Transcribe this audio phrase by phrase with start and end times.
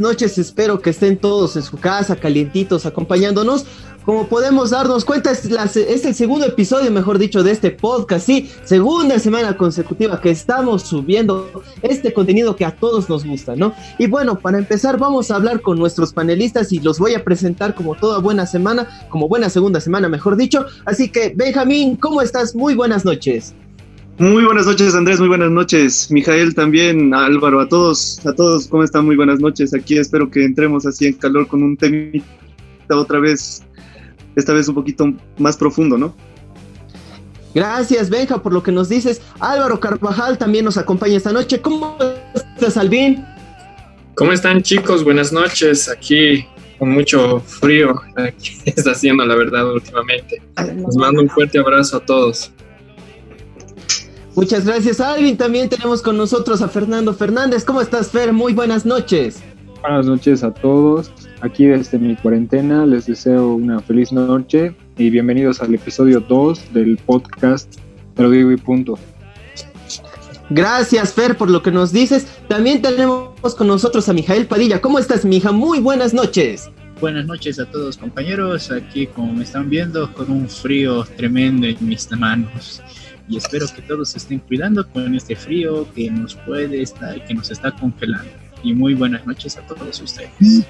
[0.00, 3.66] noches, espero que estén todos en su casa, calientitos, acompañándonos.
[4.04, 5.44] Como podemos darnos cuenta, es
[6.06, 8.24] el segundo episodio, mejor dicho, de este podcast.
[8.24, 13.74] Sí, segunda semana consecutiva que estamos subiendo este contenido que a todos nos gusta, ¿no?
[13.98, 17.74] Y bueno, para empezar vamos a hablar con nuestros panelistas y los voy a presentar
[17.74, 20.64] como toda buena semana, como buena segunda semana, mejor dicho.
[20.86, 22.54] Así que, Benjamín, ¿cómo estás?
[22.54, 23.54] Muy buenas noches.
[24.18, 26.10] Muy buenas noches, Andrés, muy buenas noches.
[26.10, 29.04] Mijael también, Álvaro, a todos, a todos, ¿cómo están?
[29.04, 29.72] Muy buenas noches.
[29.72, 32.26] Aquí espero que entremos así en calor con un temita
[32.90, 33.62] otra vez,
[34.34, 36.16] esta vez un poquito más profundo, ¿no?
[37.54, 39.22] Gracias, Benja, por lo que nos dices.
[39.38, 41.60] Álvaro Carvajal también nos acompaña esta noche.
[41.60, 41.96] ¿Cómo
[42.34, 43.24] estás, Alvin?
[44.16, 45.04] ¿Cómo están chicos?
[45.04, 45.88] Buenas noches.
[45.88, 46.44] Aquí
[46.80, 50.42] con mucho frío aquí está haciendo la verdad últimamente.
[50.56, 52.52] Les mando un fuerte abrazo a todos.
[54.38, 55.36] Muchas gracias, Alvin.
[55.36, 57.64] También tenemos con nosotros a Fernando Fernández.
[57.64, 58.32] ¿Cómo estás, Fer?
[58.32, 59.42] Muy buenas noches.
[59.80, 61.10] Buenas noches a todos.
[61.40, 66.98] Aquí desde mi cuarentena les deseo una feliz noche y bienvenidos al episodio 2 del
[66.98, 67.80] podcast
[68.14, 68.96] Te lo digo y punto.
[70.50, 72.28] Gracias, Fer, por lo que nos dices.
[72.46, 74.80] También tenemos con nosotros a Mijael Padilla.
[74.80, 75.50] ¿Cómo estás, mija?
[75.50, 76.70] Muy buenas noches.
[77.00, 81.76] Buenas noches a todos compañeros, aquí como me están viendo con un frío tremendo en
[81.80, 82.82] mis manos
[83.28, 87.34] y espero que todos se estén cuidando con este frío que nos puede estar, que
[87.34, 88.30] nos está congelando
[88.62, 90.66] y muy buenas noches a todos ustedes.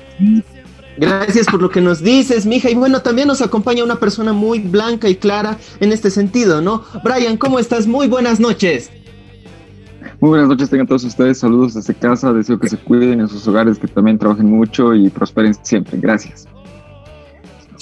[0.98, 2.70] Gracias por lo que nos dices, mija.
[2.70, 6.82] Y bueno, también nos acompaña una persona muy blanca y clara en este sentido, ¿no?
[7.04, 7.86] Brian, ¿cómo estás?
[7.86, 8.90] Muy buenas noches.
[10.20, 11.38] Muy buenas noches, tengan todos ustedes.
[11.38, 12.32] Saludos desde casa.
[12.32, 15.98] Deseo que se cuiden en sus hogares, que también trabajen mucho y prosperen siempre.
[16.00, 16.48] Gracias.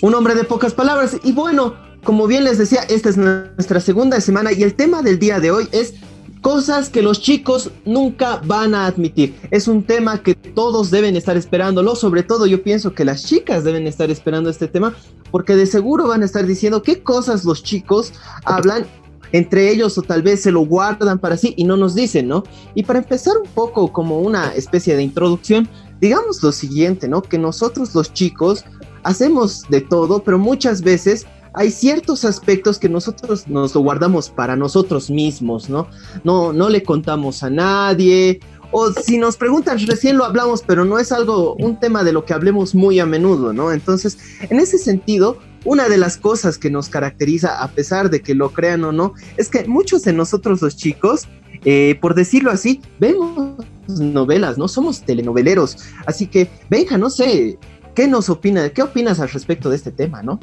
[0.02, 1.16] Un hombre de pocas palabras.
[1.24, 1.74] Y bueno,
[2.06, 5.50] como bien les decía, esta es nuestra segunda semana y el tema del día de
[5.50, 5.94] hoy es
[6.40, 9.34] cosas que los chicos nunca van a admitir.
[9.50, 13.64] Es un tema que todos deben estar esperándolo, sobre todo yo pienso que las chicas
[13.64, 14.94] deben estar esperando este tema
[15.32, 18.12] porque de seguro van a estar diciendo qué cosas los chicos
[18.44, 18.86] hablan
[19.32, 22.44] entre ellos o tal vez se lo guardan para sí y no nos dicen, ¿no?
[22.76, 25.68] Y para empezar un poco como una especie de introducción,
[26.00, 27.22] digamos lo siguiente, ¿no?
[27.22, 28.64] Que nosotros los chicos
[29.02, 34.56] hacemos de todo, pero muchas veces hay ciertos aspectos que nosotros nos lo guardamos para
[34.56, 35.88] nosotros mismos, ¿no?
[36.22, 38.40] No, no le contamos a nadie.
[38.72, 42.26] O si nos preguntan, recién lo hablamos, pero no es algo, un tema de lo
[42.26, 43.72] que hablemos muy a menudo, ¿no?
[43.72, 44.18] Entonces,
[44.50, 48.50] en ese sentido, una de las cosas que nos caracteriza, a pesar de que lo
[48.50, 51.26] crean o no, es que muchos de nosotros los chicos,
[51.64, 54.68] eh, por decirlo así, vemos novelas, ¿no?
[54.68, 55.78] Somos telenoveleros.
[56.04, 57.58] Así que, Benja, no sé,
[57.94, 58.68] ¿qué nos opina?
[58.68, 60.38] ¿Qué opinas al respecto de este tema, no?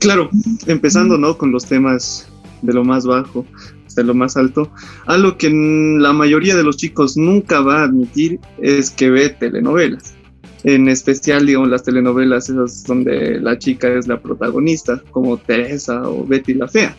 [0.00, 0.30] Claro,
[0.66, 1.38] empezando, ¿no?
[1.38, 2.28] Con los temas
[2.62, 3.46] de lo más bajo
[3.86, 4.70] hasta lo más alto.
[5.06, 10.14] Algo que la mayoría de los chicos nunca va a admitir es que ve telenovelas.
[10.64, 16.26] En especial, digamos, las telenovelas esas donde la chica es la protagonista, como Teresa o
[16.26, 16.96] Betty la Fea.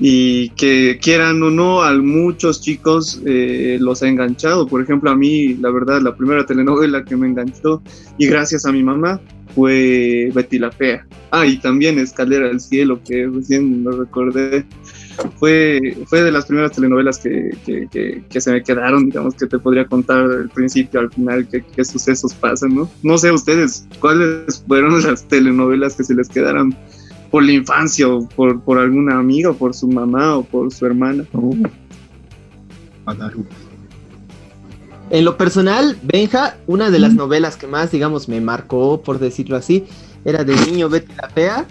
[0.00, 4.66] Y que quieran o no, a muchos chicos eh, los ha enganchado.
[4.66, 7.82] Por ejemplo, a mí, la verdad, la primera telenovela que me enganchó,
[8.18, 9.20] y gracias a mi mamá,
[9.54, 11.06] fue Betty la Fea.
[11.30, 14.64] Ah, y también Escalera al Cielo, que recién lo recordé.
[15.38, 19.46] Fue, fue de las primeras telenovelas que, que, que, que se me quedaron, digamos, que
[19.46, 22.90] te podría contar del principio al final qué, qué sucesos pasan, ¿no?
[23.02, 26.74] No sé ustedes, ¿cuáles fueron las telenovelas que se les quedaron
[27.32, 30.84] por la infancia o por, por alguna amiga o por su mamá o por su
[30.84, 31.24] hermana?
[35.10, 39.56] En lo personal, Benja, una de las novelas que más, digamos, me marcó, por decirlo
[39.56, 39.84] así,
[40.26, 41.66] era de niño Betty la Fea.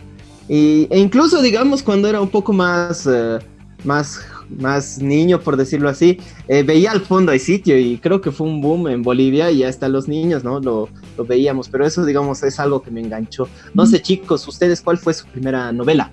[0.50, 3.38] Y, e incluso, digamos, cuando era un poco más, eh,
[3.84, 4.26] más,
[4.60, 8.48] más niño, por decirlo así, eh, veía al fondo hay sitio y creo que fue
[8.48, 10.60] un boom en Bolivia y hasta los niños, ¿no?
[10.60, 13.48] Lo, lo veíamos, pero eso, digamos, es algo que me enganchó.
[13.74, 16.12] No sé, chicos, ¿ustedes cuál fue su primera novela?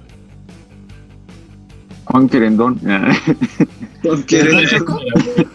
[2.04, 2.80] Juan Querendón.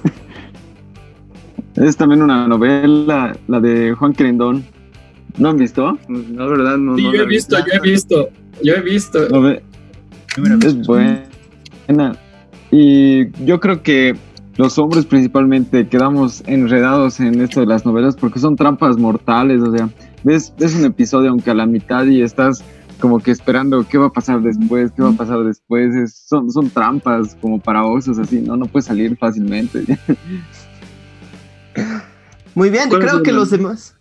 [1.76, 4.64] es también una novela, la de Juan Querendón.
[5.38, 5.98] ¿No han visto?
[6.08, 6.96] La verdad, no.
[6.96, 8.30] Sí, no yo he visto, yo he visto,
[8.62, 9.28] yo he visto.
[10.62, 12.16] Es buena.
[12.76, 14.16] Y yo creo que
[14.58, 19.72] los hombres principalmente quedamos enredados en esto de las novelas porque son trampas mortales, o
[19.76, 19.90] sea,
[20.24, 22.64] ves, ves un episodio aunque a la mitad y estás
[23.00, 26.50] como que esperando qué va a pasar después, qué va a pasar después, es- son,
[26.52, 29.84] son trampas como para osos así, no, no puedes salir fácilmente.
[32.56, 33.98] Muy bien, ¿Cuál es creo que los demás.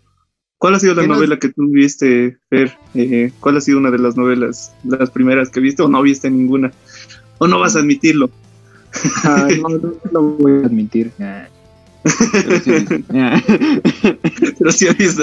[0.56, 2.72] ¿Cuál ha sido la ¿Qué nos- novela que tú viste, Fer?
[2.94, 6.30] Eh, ¿Cuál ha sido una de las novelas, las primeras que viste o no viste
[6.30, 6.70] ninguna?
[7.38, 8.30] ¿O no vas a admitirlo?
[9.24, 11.12] No, no lo voy a admitir.
[12.32, 12.72] Pero sí.
[14.58, 15.22] Pero sí he visto.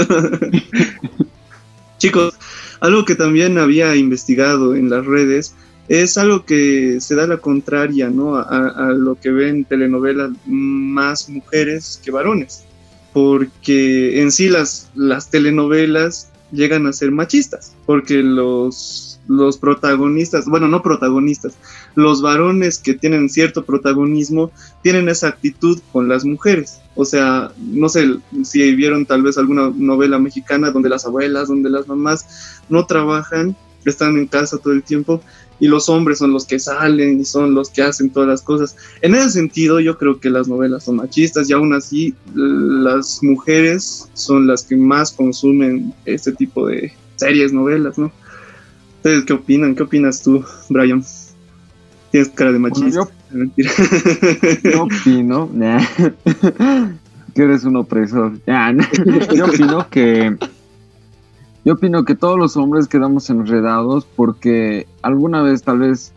[1.97, 2.33] Chicos,
[2.79, 5.53] algo que también había investigado en las redes
[5.89, 8.35] es algo que se da la contraria, ¿no?
[8.35, 12.63] A, a lo que ven telenovelas más mujeres que varones.
[13.11, 17.73] Porque en sí las, las telenovelas llegan a ser machistas.
[17.85, 21.53] Porque los, los protagonistas, bueno, no protagonistas,
[21.93, 26.81] los varones que tienen cierto protagonismo tienen esa actitud con las mujeres.
[26.95, 31.69] O sea, no sé si vieron tal vez alguna novela mexicana donde las abuelas, donde
[31.69, 33.55] las mamás no trabajan,
[33.85, 35.21] están en casa todo el tiempo
[35.59, 38.75] y los hombres son los que salen y son los que hacen todas las cosas.
[39.01, 44.09] En ese sentido, yo creo que las novelas son machistas y aún así las mujeres
[44.13, 48.11] son las que más consumen este tipo de series, novelas, ¿no?
[48.99, 49.75] ¿Ustedes qué opinan?
[49.75, 51.01] ¿Qué opinas tú, Brian?
[52.11, 52.99] Tienes cara de machista.
[52.99, 53.71] Bueno, Mentira.
[54.61, 55.79] Yo opino nah,
[57.33, 58.33] que eres un opresor.
[58.45, 58.73] Nah.
[59.33, 60.35] Yo opino que
[61.63, 66.13] yo opino que todos los hombres quedamos enredados porque alguna vez tal vez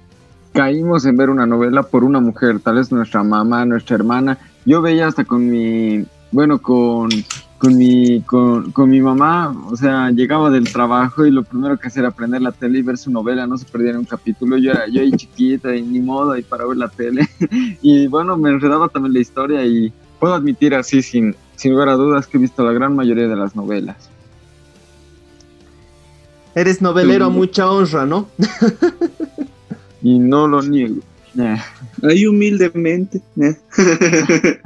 [0.52, 4.38] caímos en ver una novela por una mujer, tal vez nuestra mamá, nuestra hermana.
[4.64, 7.10] Yo veía hasta con mi, bueno, con
[7.62, 11.86] con mi, con, con mi mamá, o sea, llegaba del trabajo y lo primero que
[11.86, 14.58] hacía era prender la tele y ver su novela, no se perdiera un capítulo.
[14.58, 17.28] Yo era yo ahí chiquita y ni modo, y para ver la tele.
[17.80, 21.94] y bueno, me enredaba también la historia y puedo admitir así, sin, sin lugar a
[21.94, 24.10] dudas, que he visto la gran mayoría de las novelas.
[26.56, 27.34] Eres novelero a Sí.
[27.34, 28.28] mucha honra, ¿no?
[30.02, 30.96] Y no lo niego.
[31.34, 31.58] Nah.
[32.02, 33.22] Ahí humildemente.
[33.40, 33.56] ¿eh?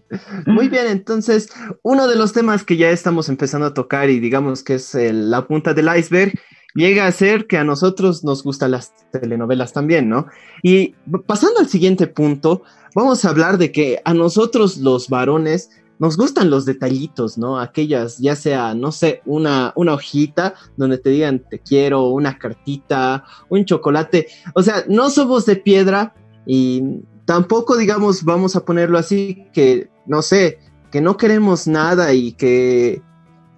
[0.46, 1.50] Muy bien, entonces,
[1.82, 5.46] uno de los temas que ya estamos empezando a tocar y digamos que es la
[5.46, 6.32] punta del iceberg,
[6.74, 10.26] llega a ser que a nosotros nos gustan las telenovelas también, ¿no?
[10.62, 10.94] Y
[11.26, 12.62] pasando al siguiente punto,
[12.94, 17.60] vamos a hablar de que a nosotros los varones nos gustan los detallitos, ¿no?
[17.60, 23.24] Aquellas, ya sea, no sé, una, una hojita donde te digan te quiero, una cartita,
[23.48, 24.26] un chocolate.
[24.54, 26.82] O sea, no somos de piedra y
[27.24, 30.58] tampoco, digamos, vamos a ponerlo así, que, no sé,
[30.90, 33.02] que no queremos nada y que,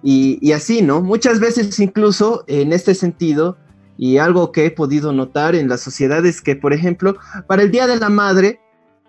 [0.03, 1.01] y, así, ¿no?
[1.01, 3.57] Muchas veces incluso en este sentido,
[3.97, 7.17] y algo que he podido notar en la sociedad es que, por ejemplo,
[7.47, 8.59] para el Día de la Madre,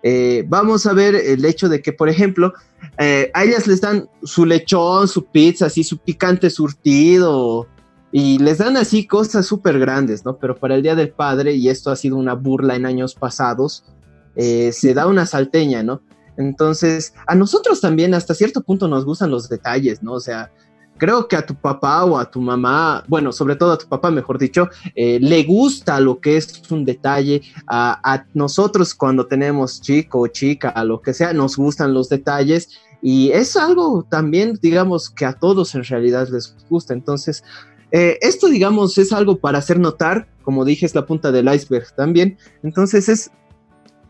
[0.03, 2.53] eh, vamos a ver el hecho de que, por ejemplo,
[2.97, 7.67] eh, a ellas les dan su lechón, su pizza, así su picante surtido,
[8.11, 10.37] y les dan así cosas súper grandes, ¿no?
[10.37, 13.83] Pero para el Día del Padre, y esto ha sido una burla en años pasados,
[14.37, 16.01] eh, se da una salteña, ¿no?
[16.37, 20.13] Entonces, a nosotros también hasta cierto punto nos gustan los detalles, ¿no?
[20.13, 20.51] O sea,
[20.97, 24.11] creo que a tu papá o a tu mamá, bueno, sobre todo a tu papá,
[24.11, 27.41] mejor dicho, eh, le gusta lo que es un detalle.
[27.67, 32.69] A, nosotros cuando tenemos chico o chica, a lo que sea, nos gustan los detalles.
[33.01, 36.93] Y es algo también, digamos, que a todos en realidad les gusta.
[36.93, 37.43] Entonces,
[37.91, 41.95] eh, esto, digamos, es algo para hacer notar, como dije, es la punta del iceberg
[41.95, 42.37] también.
[42.63, 43.31] Entonces, es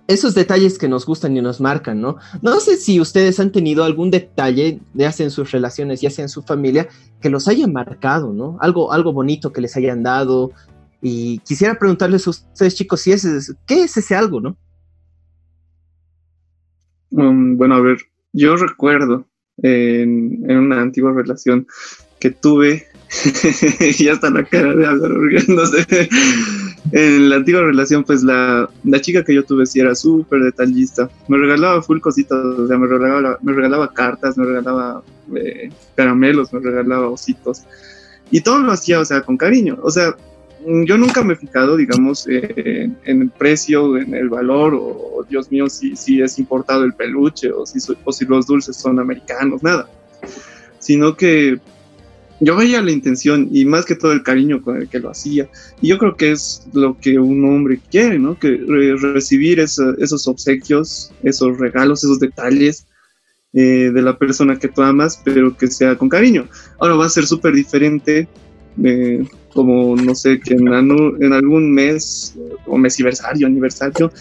[0.08, 2.18] esos detalles que nos gustan y nos marcan, ¿no?
[2.42, 6.24] No sé si ustedes han tenido algún detalle, ya sea en sus relaciones, ya sea
[6.24, 6.88] en su familia,
[7.22, 8.58] que los haya marcado, ¿no?
[8.62, 10.52] Algo, algo bonito que les hayan dado.
[11.02, 14.58] Y quisiera preguntarles a ustedes, chicos, si es, ¿qué es ese algo, no?
[17.12, 17.98] Um, bueno, a ver,
[18.34, 21.68] yo recuerdo en, una antigua relación
[22.20, 22.88] que tuve,
[24.00, 26.10] y hasta la cara de riéndose.
[26.92, 31.10] En la antigua relación, pues la, la chica que yo tuve sí era súper detallista.
[31.28, 35.04] Me regalaba full cositas, o sea, me regalaba, me regalaba cartas, me regalaba
[35.36, 37.64] eh, caramelos, me regalaba ositos.
[38.32, 39.78] Y todo lo hacía, o sea, con cariño.
[39.82, 40.16] O sea,
[40.66, 45.26] mm, yo nunca me he fijado, digamos, eh, en el precio, en el valor, o,
[45.30, 49.00] Dios mío, si, si es importado el peluche, o si, o si los dulces son
[49.00, 49.90] americanos, nada.
[50.80, 51.60] Sino que
[52.40, 55.50] yo veía la intención y más que todo el cariño con el que lo hacía.
[55.82, 58.38] Y yo creo que es lo que un hombre quiere, ¿no?
[58.38, 62.86] Que re recibir esa, esos obsequios, esos regalos, esos detalles
[63.54, 66.48] eh, de la persona que tú amas, pero que sea con cariño.
[66.80, 68.28] Ahora va a ser súper diferente,
[68.84, 72.36] eh, como no sé, que en, en, algún mes
[72.68, 74.12] o mesiversario, aniversario,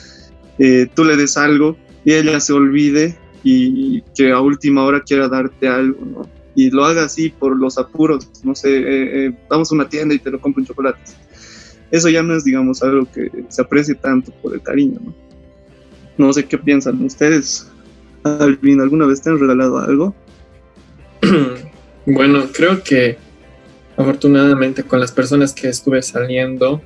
[0.59, 3.19] eh, tú le des algo y ella se olvide
[3.49, 6.36] y que a última hora quiera darte algo, ¿no?
[6.57, 10.15] Y lo haga así por los apuros, no sé, eh, eh, vamos a una tienda
[10.15, 11.17] y te lo compro en chocolates.
[11.93, 15.15] Eso ya no es, digamos, algo que se aprecie tanto por el cariño, ¿no?
[16.17, 17.71] No sé qué piensan ustedes.
[18.25, 20.15] Alvin, ¿alguna vez te han regalado algo?
[22.09, 23.19] Bueno, creo que
[23.97, 26.81] afortunadamente con las personas que estuve saliendo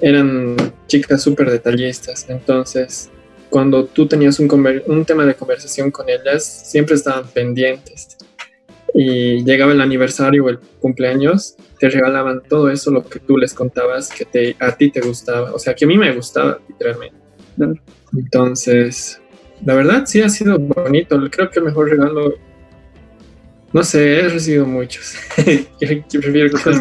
[0.00, 0.56] eran
[0.88, 2.26] chicas súper detallistas.
[2.28, 3.10] Entonces,
[3.48, 8.16] cuando tú tenías un, tema de conversación con ellas, siempre estaban pendientes.
[8.94, 13.54] Y llegaba el aniversario o el cumpleaños, te regalaban todo eso, lo que tú les
[13.54, 15.52] contabas, que te, a ti te gustaba.
[15.52, 17.16] O sea, que a mí me gustaba, literalmente.
[18.16, 19.20] Entonces,
[19.64, 21.20] la verdad sí ha sido bonito.
[21.30, 22.34] Creo que el mejor regalo,
[23.72, 25.14] no sé, he recibido muchos.
[25.80, 25.88] yo,
[26.20, 26.80] prefiero cosas.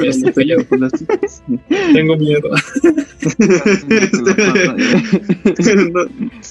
[1.93, 2.49] Tengo miedo.
[5.91, 6.05] no,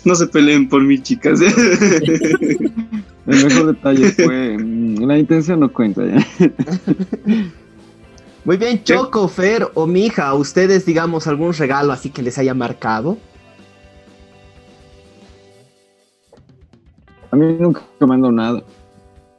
[0.04, 1.40] no se peleen por mí, chicas.
[1.40, 2.70] El
[3.26, 4.58] mejor detalle fue.
[5.06, 6.26] La intención no cuenta ya.
[8.44, 12.54] Muy bien, Choco, Fer o Mija, ¿a ustedes, digamos, algún regalo así que les haya
[12.54, 13.18] marcado?
[17.30, 18.62] A mí nunca me dado nada.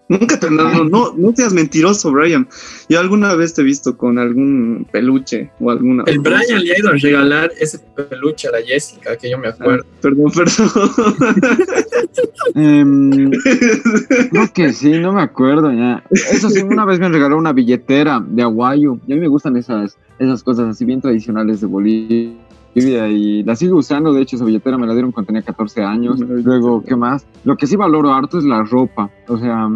[0.09, 2.47] Nunca te no, no, no seas mentiroso, Brian.
[2.89, 6.03] Yo alguna vez te he visto con algún peluche o alguna.
[6.07, 9.47] El Brian le ha ido a regalar ese peluche a la Jessica, que yo me
[9.49, 9.85] Ah, acuerdo.
[10.01, 10.69] perdón, perdón.
[12.55, 13.29] Em,
[14.31, 16.03] creo que sí, no me acuerdo ya.
[16.09, 18.97] Eso sí, una vez me regaló una billetera de aguayo.
[19.07, 22.33] Y a mí me gustan esas, esas cosas así bien tradicionales de Bolivia.
[22.75, 26.19] Y la sigo usando, de hecho esa billetera me la dieron cuando tenía 14 años.
[26.19, 27.25] Luego, ¿qué más?
[27.43, 29.09] Lo que sí valoro harto es la ropa.
[29.27, 29.69] O sea,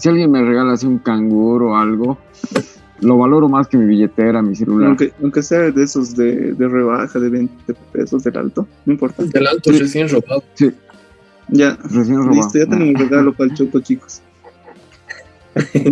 [0.00, 2.18] si alguien me regala así un canguro o algo,
[3.00, 4.88] lo valoro más que mi billetera, mi celular.
[4.88, 9.22] aunque, aunque sea de esos de, de rebaja de 20 pesos del alto, no importa.
[9.24, 9.78] Del alto Sí.
[9.78, 10.42] recién robado.
[11.48, 12.34] Ya, Recién robado.
[12.34, 14.20] listo, ya tenemos regalo para el choco, chicos.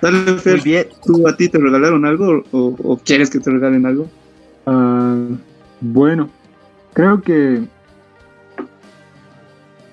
[0.00, 0.86] Dale, Fer, bien.
[1.04, 4.06] ¿tú a ti te regalaron algo o, o quieres que te regalen algo?
[4.66, 5.16] Ah,
[5.80, 6.30] bueno,
[6.94, 7.64] creo que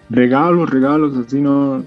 [0.09, 1.83] regalos, regalos, así no.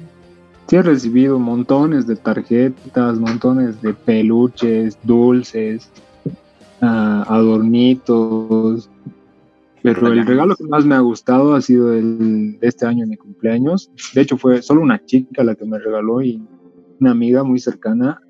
[0.69, 5.91] Sí he recibido montones de tarjetas, montones de peluches, dulces,
[6.83, 8.91] ah, adornitos.
[9.83, 13.11] Pero el regalo que más me ha gustado ha sido el de este año en
[13.11, 13.91] mi cumpleaños.
[14.13, 16.47] De hecho, fue solo una chica la que me regaló y
[17.01, 18.21] una amiga muy cercana.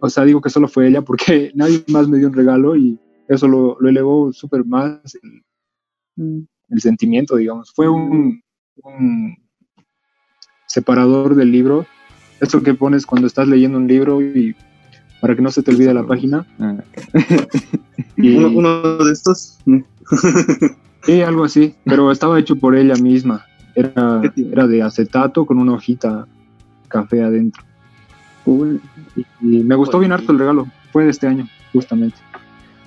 [0.00, 2.98] O sea, digo que solo fue ella porque nadie más me dio un regalo y
[3.26, 7.72] eso lo, lo elevó súper más el, el sentimiento, digamos.
[7.74, 8.42] Fue un,
[8.82, 9.36] un
[10.70, 11.84] separador del libro.
[12.40, 14.54] Esto que pones cuando estás leyendo un libro y
[15.20, 16.46] para que no se te olvide la página.
[16.60, 16.76] Ah,
[18.16, 19.58] Y, Uno, uno de estos.
[21.02, 23.46] sí, algo así, pero estaba hecho por ella misma.
[23.74, 26.26] Era, era de acetato con una hojita
[26.88, 27.62] café adentro.
[28.44, 28.80] Uy,
[29.16, 30.66] Y, y me gustó bien harto el regalo.
[30.92, 32.18] Fue de este año, justamente.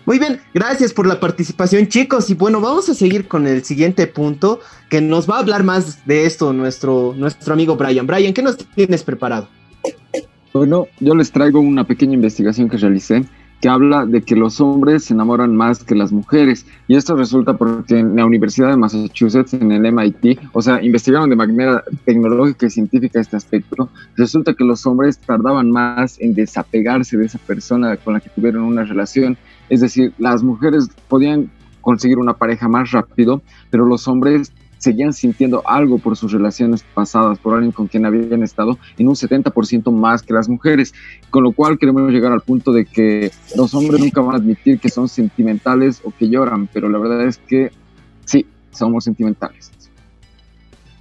[0.06, 2.30] Muy bien, gracias por la participación, chicos.
[2.30, 6.06] Y bueno, vamos a seguir con el siguiente punto, que nos va a hablar más
[6.06, 8.06] de esto nuestro, nuestro amigo Brian.
[8.06, 9.48] Brian, ¿qué nos tienes preparado?
[10.54, 13.26] Bueno, yo les traigo una pequeña investigación que realicé
[13.64, 16.66] que habla de que los hombres se enamoran más que las mujeres.
[16.90, 21.30] Y esto resulta porque en la Universidad de Massachusetts, en el MIT, o sea, investigaron
[21.30, 23.88] de manera tecnológica y científica este aspecto.
[24.18, 28.64] Resulta que los hombres tardaban más en desapegarse de esa persona con la que tuvieron
[28.64, 29.38] una relación.
[29.74, 31.50] Es decir, las mujeres podían
[31.82, 37.40] conseguir una pareja más rápido, pero los hombres seguían sintiendo algo por sus relaciones pasadas,
[37.40, 40.94] por alguien con quien habían estado, en un 70% más que las mujeres.
[41.32, 44.78] Con lo cual queremos llegar al punto de que los hombres nunca van a admitir
[44.78, 47.72] que son sentimentales o que lloran, pero la verdad es que
[48.26, 49.72] sí, somos sentimentales.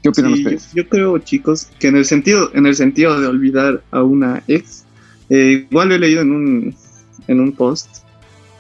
[0.03, 0.73] ¿Qué opinan Sí, ustedes?
[0.73, 4.43] Yo, yo creo, chicos, que en el sentido, en el sentido de olvidar a una
[4.49, 4.87] ex,
[5.29, 6.75] eh, igual lo he leído en un,
[7.29, 8.02] en un post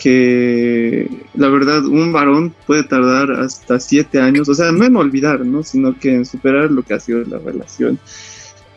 [0.02, 5.46] que la verdad un varón puede tardar hasta siete años, o sea, no en olvidar,
[5.46, 5.62] ¿no?
[5.62, 8.00] Sino que en superar lo que ha sido la relación.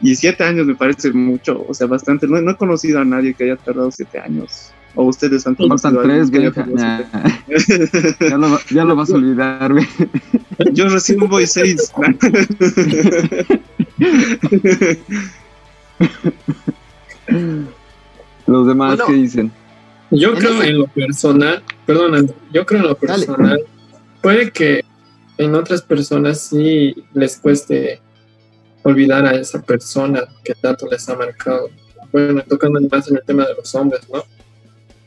[0.02, 2.28] Y siete años me parece mucho, o sea, bastante.
[2.28, 4.72] No, no he conocido a nadie que haya tardado siete años.
[4.94, 7.02] O ustedes han conocido tres, que haya Nah,
[8.30, 9.88] ya, lo, ya lo vas a olvidar, güey.
[10.74, 11.92] Yo recién voy seis.
[18.46, 19.06] Los demás, Bueno.
[19.08, 19.52] ¿qué dicen?
[20.12, 23.08] Yo En creo ese- en lo personal, perdón, yo creo en lo Dale.
[23.26, 23.60] personal,
[24.22, 24.82] puede que
[25.38, 28.00] en otras personas sí les cueste
[28.84, 31.70] olvidar a esa persona que tanto les ha marcado.
[32.12, 34.24] Bueno, tocando más en el tema de los hombres, ¿no?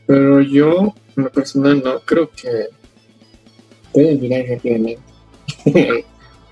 [0.05, 2.67] Pero yo, en lo personal, no, creo que
[3.93, 5.01] puedo olvidar rápidamente.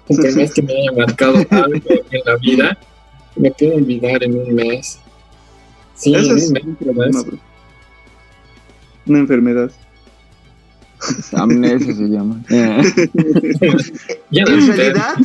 [0.10, 2.78] Aunque no es que me haya marcado algo en la vida,
[3.36, 5.00] me puedo olvidar en un mes.
[5.96, 7.26] Sí, en un mes,
[9.08, 9.72] Una enfermedad.
[11.34, 12.42] Amnesia se llama.
[12.50, 12.84] En
[14.68, 15.16] realidad,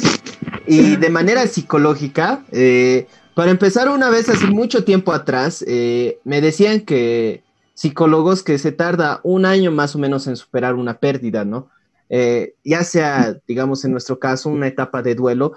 [0.66, 6.42] y de manera psicológica, eh, Para empezar, una vez hace mucho tiempo atrás, eh, me
[6.42, 7.42] decían que
[7.74, 11.68] psicólogos que se tarda un año más o menos en superar una pérdida, ¿no?
[12.10, 15.52] Eh, ya sea, digamos, en nuestro caso, una etapa de duelo,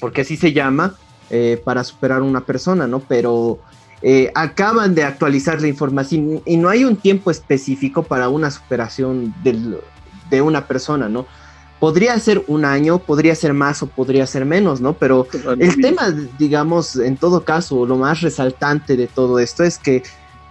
[0.00, 0.94] porque así se llama,
[1.30, 3.00] eh, para superar una persona, ¿no?
[3.00, 3.58] Pero
[4.02, 9.34] eh, acaban de actualizar la información y no hay un tiempo específico para una superación
[9.42, 11.26] de una persona, ¿no?
[11.80, 14.94] Podría ser un año, podría ser más o podría ser menos, ¿no?
[14.94, 15.26] Pero
[15.58, 20.02] el tema, digamos, en todo caso, lo más resaltante de todo esto es que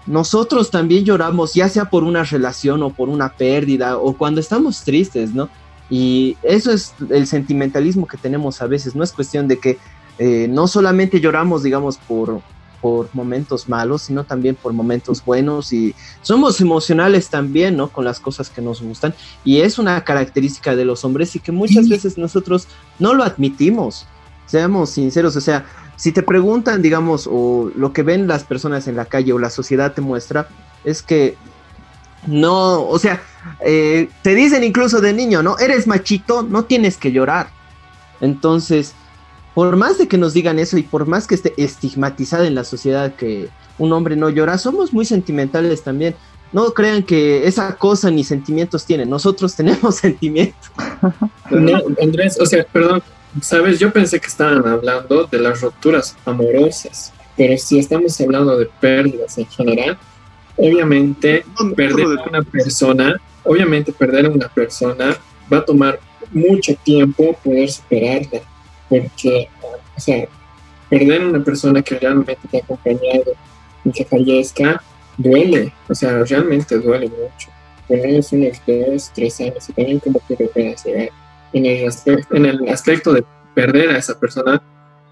[0.05, 4.83] nosotros también lloramos, ya sea por una relación o por una pérdida o cuando estamos
[4.83, 5.49] tristes, ¿no?
[5.89, 9.77] Y eso es el sentimentalismo que tenemos a veces, no es cuestión de que
[10.19, 12.41] eh, no solamente lloramos, digamos, por,
[12.81, 17.89] por momentos malos, sino también por momentos buenos y somos emocionales también, ¿no?
[17.89, 21.51] Con las cosas que nos gustan y es una característica de los hombres y que
[21.51, 22.67] muchas veces nosotros
[22.99, 24.05] no lo admitimos,
[24.45, 25.65] seamos sinceros, o sea,
[25.95, 29.49] si te preguntan, digamos, o lo que ven las personas en la calle o la
[29.49, 30.47] sociedad te muestra,
[30.83, 31.35] es que
[32.27, 33.21] no, o sea,
[33.61, 35.57] eh, te dicen incluso de niño, ¿no?
[35.57, 37.49] Eres machito, no tienes que llorar.
[38.21, 38.93] Entonces,
[39.57, 42.63] por más de que nos digan eso y por más que esté estigmatizada en la
[42.63, 43.49] sociedad que
[43.79, 46.13] un hombre no llora, somos muy sentimentales también.
[46.53, 49.07] No crean que esa cosa ni sentimientos tiene.
[49.07, 50.69] Nosotros tenemos sentimientos.
[51.49, 53.01] No, Andrés, o sea, perdón,
[53.41, 58.69] sabes, yo pensé que estaban hablando de las rupturas amorosas, pero si estamos hablando de
[58.79, 59.97] pérdidas en general,
[60.55, 65.17] obviamente No, no, perder a una persona, obviamente perder a una persona
[65.51, 65.99] va a tomar
[66.31, 68.41] mucho tiempo poder superarla,
[68.89, 69.47] porque,
[69.95, 70.27] o sea,
[70.89, 73.33] perder a una persona que realmente te ha acompañado
[73.83, 74.81] y que fallezca,
[75.17, 77.49] duele, o sea, realmente duele mucho.
[77.89, 81.09] Menos unos dos, tres años, y también como que llegar
[81.53, 83.23] en el, aspecto, en el aspecto de
[83.55, 84.61] perder a esa persona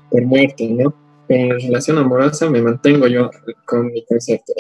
[0.10, 0.94] por muerte, ¿no?
[1.28, 3.32] Pero en relación amorosa me mantengo yo
[3.66, 4.54] con mi concepto.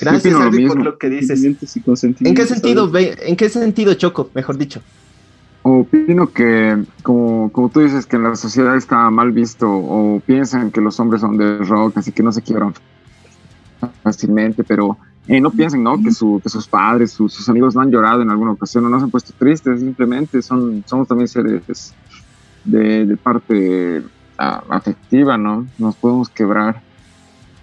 [0.00, 1.42] Gracias, lo Albi, por lo que dices.
[1.44, 4.82] ¿En qué sentido, en qué sentido Choco, mejor dicho?
[5.70, 10.70] Opino que, como, como tú dices, que en la sociedad está mal visto o piensan
[10.70, 12.74] que los hombres son de rock, así que no se quiebran
[14.02, 16.02] fácilmente, pero eh, no piensen ¿no?
[16.02, 18.88] Que, su, que sus padres, sus, sus amigos no han llorado en alguna ocasión o
[18.88, 21.94] no se han puesto tristes, simplemente son, somos también seres
[22.64, 24.02] de, parte
[24.38, 25.66] ah, afectiva, ¿no?
[25.78, 26.87] Nos podemos quebrar.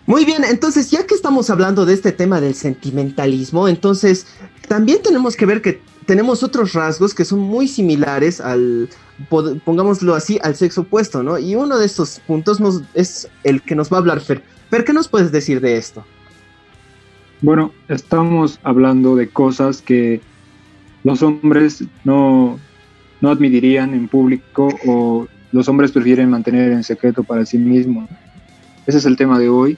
[0.07, 4.27] Muy bien, entonces ya que estamos hablando de este tema del sentimentalismo, entonces
[4.67, 8.87] también tenemos que ver que tenemos otros rasgos que son muy similares al,
[9.29, 11.39] pongámoslo así, al sexo opuesto, ¿no?
[11.39, 14.43] Y uno de estos puntos nos, es el que nos va a hablar Fer.
[14.69, 16.05] Fer, ¿qué nos puedes decir de esto?
[17.41, 20.21] Bueno, estamos hablando de cosas que
[21.03, 22.59] los hombres no,
[23.21, 28.07] no admitirían en público o los hombres prefieren mantener en secreto para sí mismos.
[28.85, 29.77] Ese es el tema de hoy.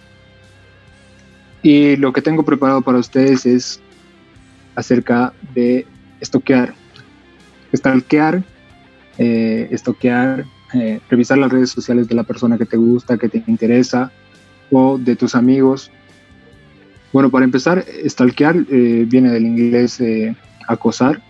[1.61, 3.81] Y lo que tengo preparado para ustedes es
[4.75, 5.85] acerca de
[6.19, 6.73] estoquear.
[7.73, 8.43] Stalkear,
[9.17, 13.43] eh, estoquear, eh, revisar las redes sociales de la persona que te gusta, que te
[13.47, 14.11] interesa,
[14.71, 15.91] o de tus amigos.
[17.13, 20.35] Bueno, para empezar, stalkear eh, viene del inglés eh,
[20.67, 21.21] acosar.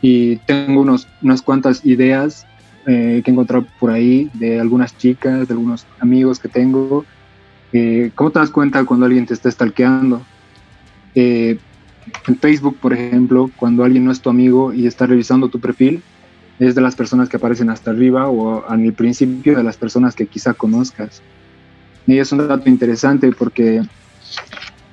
[0.00, 2.46] Y tengo unos, unas cuantas ideas
[2.86, 7.04] que he encontrado por ahí de algunas chicas, de algunos amigos que tengo.
[7.72, 10.22] Eh, ¿Cómo te das cuenta cuando alguien te está stalkeando?
[11.14, 11.58] Eh,
[12.26, 16.02] en Facebook, por ejemplo, cuando alguien no es tu amigo y está revisando tu perfil,
[16.58, 20.14] es de las personas que aparecen hasta arriba o en el principio de las personas
[20.14, 21.22] que quizá conozcas.
[22.06, 23.82] Y es un dato interesante porque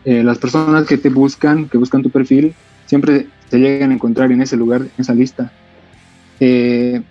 [0.04, 2.54] eh, las personas que te buscan, que buscan tu perfil,
[2.86, 5.52] siempre te llegan a encontrar en ese lugar, en esa lista.
[6.40, 7.02] Eh,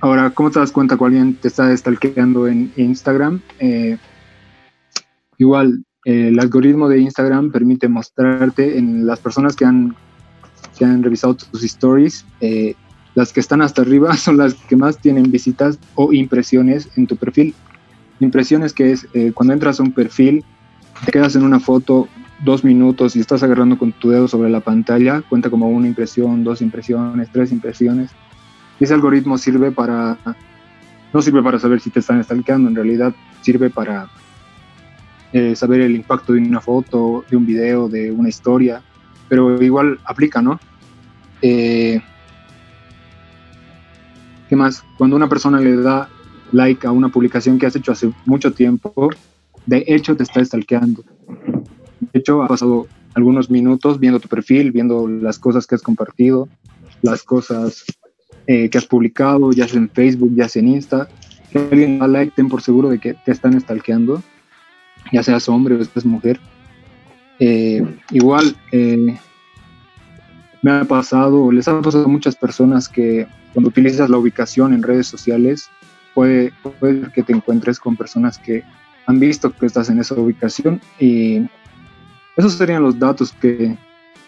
[0.00, 3.40] ahora, ¿cómo te das cuenta cuando alguien te está stalkeando en Instagram?
[3.58, 3.98] Eh,
[5.38, 9.96] igual, eh, el algoritmo de Instagram permite mostrarte en las personas que han,
[10.78, 12.74] que han revisado tus stories, eh,
[13.14, 17.16] las que están hasta arriba son las que más tienen visitas o impresiones en tu
[17.16, 17.54] perfil.
[18.20, 20.44] Impresiones que es eh, cuando entras a un perfil,
[21.04, 22.08] te quedas en una foto
[22.44, 26.44] dos minutos y estás agarrando con tu dedo sobre la pantalla, cuenta como una impresión,
[26.44, 28.10] dos impresiones, tres impresiones.
[28.78, 30.16] Ese algoritmo sirve para,
[31.12, 34.08] no sirve para saber si te están stalkeando, en realidad sirve para
[35.32, 38.82] eh, saber el impacto de una foto, de un video, de una historia,
[39.28, 40.58] pero igual aplica, ¿no?
[41.42, 42.00] Eh,
[44.48, 44.82] ¿Qué más?
[44.96, 46.08] Cuando una persona le da
[46.52, 49.10] like a una publicación que has hecho hace mucho tiempo,
[49.66, 51.04] de hecho te está stalkeando.
[52.00, 56.48] De hecho, ha pasado algunos minutos viendo tu perfil, viendo las cosas que has compartido,
[57.02, 57.84] las cosas
[58.46, 61.08] eh, que has publicado, ya sea en Facebook, ya sea en Insta,
[61.52, 64.22] que alguien da like, ten por seguro de que te están stalkeando,
[65.12, 66.40] ya seas hombre o seas mujer.
[67.38, 69.18] Eh, igual, eh,
[70.62, 74.82] me ha pasado, les ha pasado a muchas personas que cuando utilizas la ubicación en
[74.82, 75.70] redes sociales,
[76.14, 78.64] puede, puede que te encuentres con personas que
[79.06, 81.48] han visto que estás en esa ubicación y
[82.36, 83.76] esos serían los datos que,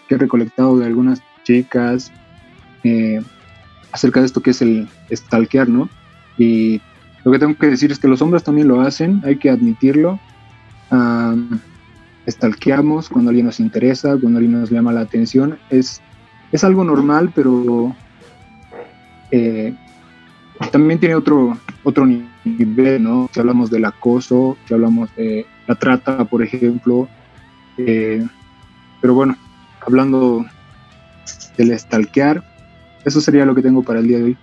[0.08, 2.10] que he recolectado de algunas chicas
[2.82, 3.20] eh,
[3.92, 5.88] acerca de esto que es el stalkear, ¿no?
[6.38, 6.80] Y
[7.24, 10.18] lo que tengo que decir es que los hombres también lo hacen, hay que admitirlo.
[12.28, 15.58] Stalkeamos cuando alguien nos interesa, cuando alguien nos llama la atención.
[15.70, 16.00] Es,
[16.52, 17.94] es algo normal, pero
[19.30, 19.74] eh,
[20.72, 22.06] también tiene otro, otro
[22.44, 23.28] nivel, ¿no?
[23.32, 27.08] Si hablamos del acoso, si hablamos de la trata, por ejemplo.
[27.78, 28.26] Eh,
[29.00, 29.36] pero bueno,
[29.80, 30.44] hablando
[31.56, 32.44] del stalkear,
[33.04, 34.36] eso sería lo que tengo para el día de hoy.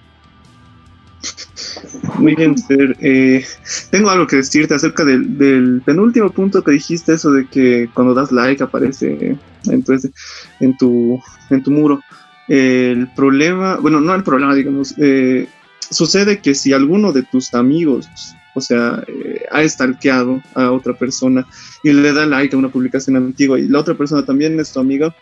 [2.19, 2.95] Muy bien, Fer.
[3.01, 3.45] Eh,
[3.91, 8.31] tengo algo que decirte acerca del, penúltimo punto que dijiste, eso de que cuando das
[8.31, 10.11] like aparece entonces,
[10.59, 12.01] en, tu, en tu muro.
[12.47, 15.47] el problema, bueno, no el problema, digamos, eh,
[15.89, 18.07] sucede que si alguno de tus amigos,
[18.55, 21.45] o sea, eh, ha stalkeado a otra persona
[21.83, 24.79] y le da like a una publicación antigua y la otra persona también es tu
[24.79, 25.15] amiga,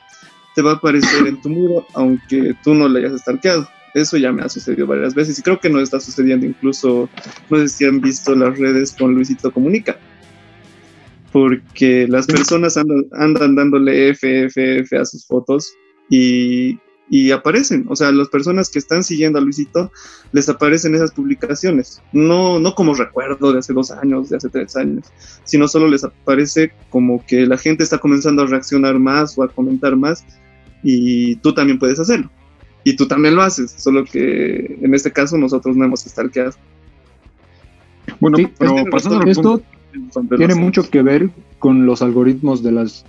[0.53, 3.67] te va a aparecer en tu muro aunque tú no le hayas stalkeado.
[3.95, 7.09] Eso ya me ha sucedido varias veces y creo que no está sucediendo incluso,
[7.49, 9.97] no sé si han visto las redes con Luisito Comunica,
[11.31, 15.73] porque las personas andan, dándole F, F, F a sus fotos
[16.09, 16.77] y,
[17.09, 19.89] y aparecen, o sea, las personas que están siguiendo a Luisito
[20.33, 24.75] les aparecen esas publicaciones, no, no como recuerdo de hace dos años, de hace tres
[24.75, 25.05] años,
[25.45, 29.47] sino solo les aparece como que la gente está comenzando a reaccionar más o a
[29.47, 30.25] comentar más
[30.83, 32.29] y tú también puedes hacerlo.
[32.85, 36.51] Y tú también lo haces, solo que en este caso nosotros no hemos stalkeado.
[38.19, 39.61] Bueno, sí, pero pasando esto
[40.37, 43.03] tiene mucho que ver con los algoritmos de las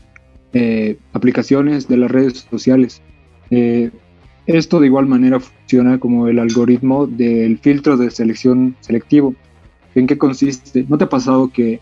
[0.54, 3.02] eh, aplicaciones, de las redes sociales.
[3.50, 3.90] Eh,
[4.46, 9.34] esto de igual manera funciona como el algoritmo del filtro de selección selectivo.
[9.94, 10.86] ¿En qué consiste?
[10.88, 11.80] ¿No te ha pasado que,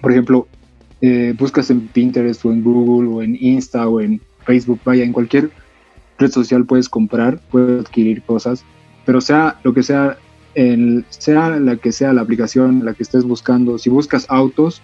[0.00, 0.46] por ejemplo,
[1.00, 5.12] eh, buscas en Pinterest o en Google o en Insta o en Facebook, vaya, en
[5.12, 5.50] cualquier
[6.18, 8.64] red social puedes comprar, puedes adquirir cosas,
[9.06, 10.18] pero sea lo que sea,
[10.54, 14.82] el, sea la que sea la aplicación la que estés buscando, si buscas autos,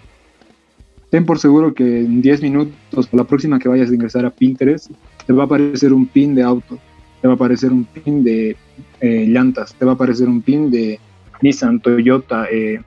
[1.10, 4.90] ten por seguro que en 10 minutos, la próxima que vayas a ingresar a Pinterest,
[5.26, 6.78] te va a aparecer un pin de auto,
[7.20, 8.56] te va a aparecer un pin de
[9.00, 10.98] eh, llantas, te va a aparecer un pin de
[11.42, 12.80] Nissan, Toyota, eh,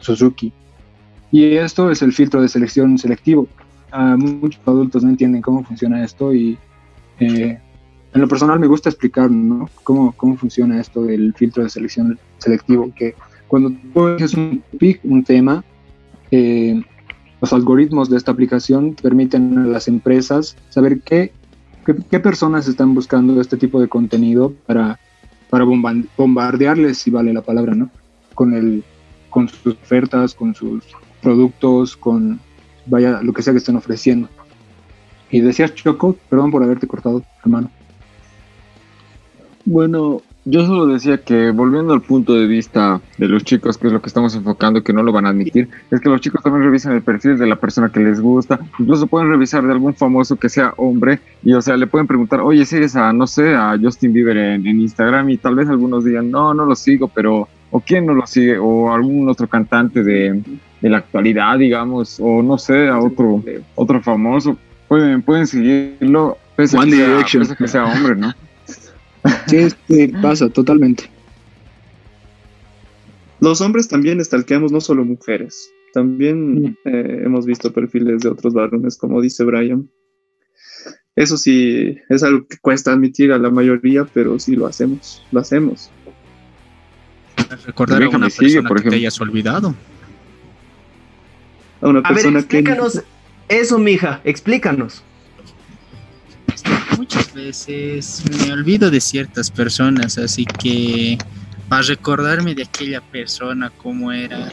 [0.00, 0.52] Suzuki.
[1.30, 3.48] Y esto es el filtro de selección selectivo.
[3.92, 6.58] Uh, muchos adultos no entienden cómo funciona esto y
[7.20, 7.58] eh,
[8.18, 9.70] en lo personal me gusta explicar ¿no?
[9.84, 13.14] cómo, cómo funciona esto del filtro de selección selectivo, que
[13.46, 15.64] cuando tú eliges un pick, un tema,
[16.32, 16.82] eh,
[17.40, 21.32] los algoritmos de esta aplicación permiten a las empresas saber qué,
[21.86, 24.98] qué, qué personas están buscando este tipo de contenido para,
[25.48, 25.64] para
[26.16, 27.88] bombardearles, si vale la palabra, ¿no?
[28.34, 28.82] Con, el,
[29.30, 30.82] con sus ofertas, con sus
[31.22, 32.40] productos, con
[32.86, 34.28] vaya lo que sea que estén ofreciendo.
[35.30, 37.70] Y decías, Choco, perdón por haberte cortado, hermano.
[39.70, 43.92] Bueno, yo solo decía que volviendo al punto de vista de los chicos, que es
[43.92, 46.64] lo que estamos enfocando, que no lo van a admitir, es que los chicos también
[46.64, 50.36] revisan el perfil de la persona que les gusta, incluso pueden revisar de algún famoso
[50.36, 53.76] que sea hombre, y o sea, le pueden preguntar, oye, ¿sigues a, no sé, a
[53.78, 55.28] Justin Bieber en, en Instagram?
[55.28, 58.56] Y tal vez algunos digan, no, no lo sigo, pero, o quién no lo sigue,
[58.56, 60.42] o algún otro cantante de,
[60.80, 64.56] de la actualidad, digamos, o no sé, a otro, otro famoso,
[64.88, 68.32] pueden, pueden seguirlo, pese a que, sea, pese a que sea hombre, ¿no?
[69.46, 71.10] Sí, sí, pasa totalmente.
[73.40, 75.72] Los hombres también stalkeamos, no solo mujeres.
[75.94, 79.88] También eh, hemos visto perfiles de otros varones, como dice Brian.
[81.16, 85.40] Eso sí, es algo que cuesta admitir a la mayoría, pero sí lo hacemos, lo
[85.40, 85.90] hacemos.
[87.66, 89.74] Recordar a una persona sigue, por que te hayas olvidado.
[91.80, 93.04] A una persona ver, explícanos
[93.48, 93.56] que...
[93.56, 95.02] eso, mija, explícanos
[96.98, 101.16] muchas veces me olvido de ciertas personas, así que
[101.68, 104.52] para recordarme de aquella persona como era,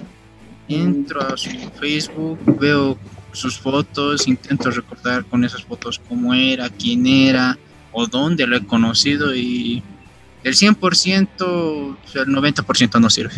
[0.68, 2.98] entro a su Facebook, veo
[3.32, 7.58] sus fotos, intento recordar con esas fotos cómo era, quién era
[7.92, 9.82] o dónde lo he conocido y
[10.44, 13.34] el 100%, el 90% no sirve.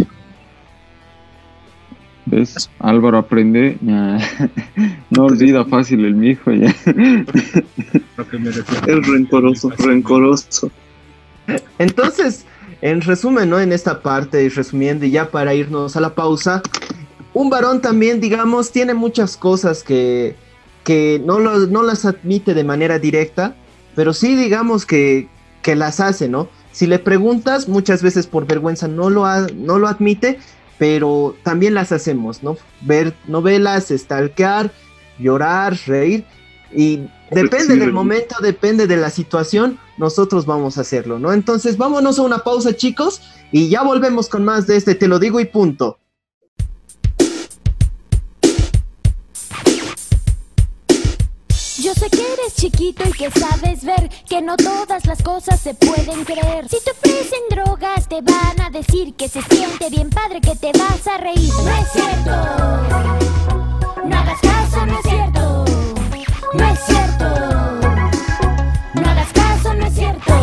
[2.29, 2.69] ¿Ves?
[2.79, 6.75] Álvaro aprende, no olvida fácil el mijo ya.
[8.87, 10.69] Es rencoroso, rencoroso.
[11.79, 12.45] Entonces,
[12.81, 13.59] en resumen, ¿no?
[13.59, 16.61] En esta parte, y resumiendo, y ya para irnos a la pausa,
[17.33, 20.35] un varón también, digamos, tiene muchas cosas que,
[20.83, 23.55] que no, lo- no las admite de manera directa,
[23.95, 25.27] pero sí, digamos, que,
[25.61, 26.49] que las hace, ¿no?
[26.71, 30.39] Si le preguntas, muchas veces por vergüenza no lo, ha- no lo admite,
[30.77, 32.57] pero también las hacemos, ¿no?
[32.81, 34.71] Ver novelas, stalkear,
[35.19, 36.25] llorar, reír,
[36.73, 41.33] y depende Sí, del momento, depende de la situación, nosotros vamos a hacerlo, ¿no?
[41.33, 45.19] Entonces, vámonos a una pausa, chicos, y ya volvemos con más de este, te lo
[45.19, 45.97] digo y punto.
[52.57, 56.67] Chiquito y que sabes ver que no todas las cosas se pueden creer.
[56.67, 60.71] Si te ofrecen drogas, te van a decir que se siente bien padre, que te
[60.71, 61.53] vas a reír.
[61.53, 62.31] No es cierto.
[64.05, 65.65] No hagas caso, no es cierto.
[66.53, 67.25] No es cierto.
[68.95, 70.33] No hagas caso, no es cierto.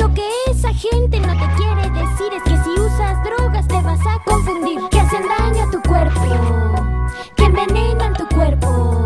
[0.00, 4.00] Lo que esa gente no te quiere decir es que si usas drogas te vas
[4.00, 4.80] a confundir.
[4.90, 7.06] Que hacen daño a tu cuerpo.
[7.36, 9.05] Que envenenan tu cuerpo.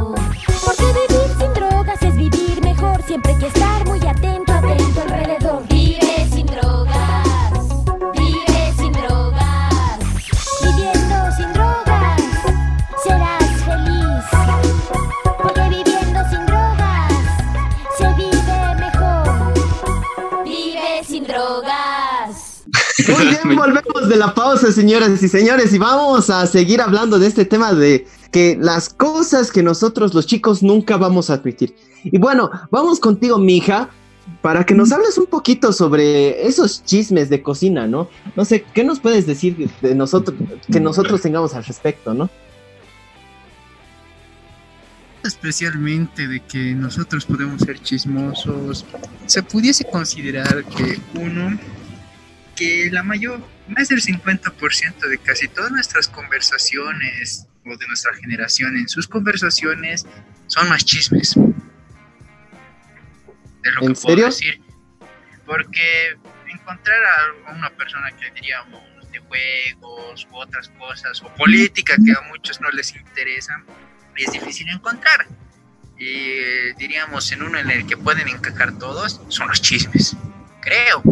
[3.10, 5.66] Siempre hay que estar muy atento, atento alrededor.
[5.68, 7.26] Vive sin drogas.
[8.16, 9.98] Vive sin drogas.
[10.62, 12.22] Viviendo sin drogas.
[13.02, 14.24] Serás feliz.
[15.42, 17.12] Porque viviendo sin drogas
[17.98, 20.44] se vive mejor.
[20.44, 22.62] Vive sin drogas.
[23.08, 27.26] Muy bien, volvemos de la pausa, señoras y señores, y vamos a seguir hablando de
[27.26, 31.74] este tema de que las cosas que nosotros los chicos nunca vamos a admitir.
[32.04, 33.90] Y bueno, vamos contigo, mija,
[34.42, 38.08] para que nos hables un poquito sobre esos chismes de cocina, ¿no?
[38.36, 40.36] No sé, ¿qué nos puedes decir de nosotros,
[40.70, 42.30] que nosotros tengamos al respecto, ¿no?
[45.24, 48.86] especialmente de que nosotros podemos ser chismosos,
[49.26, 51.58] se pudiese considerar que uno,
[52.56, 58.76] que la mayor, más del 50% de casi todas nuestras conversaciones o de nuestra generación
[58.76, 60.06] en sus conversaciones
[60.46, 61.36] son más chismes.
[63.62, 64.26] De lo ¿En que puedo serio?
[64.26, 64.60] decir.
[65.46, 66.16] Porque
[66.48, 66.98] encontrar
[67.46, 72.60] a una persona que diríamos de juegos u otras cosas, o política que a muchos
[72.60, 73.62] no les interesa,
[74.16, 75.26] es difícil encontrar.
[75.98, 80.16] Y eh, diríamos en uno en el que pueden encajar todos son los chismes,
[80.62, 81.02] creo.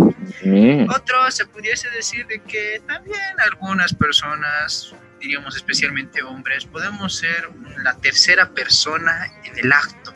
[0.94, 7.50] Otro se pudiese decir de que también algunas personas, diríamos especialmente hombres, podemos ser
[7.82, 10.14] la tercera persona en el acto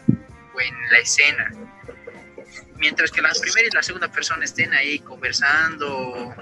[0.55, 1.51] o en la escena.
[2.83, 6.35] Mientras que la primera y la segunda persona estén ahí conversando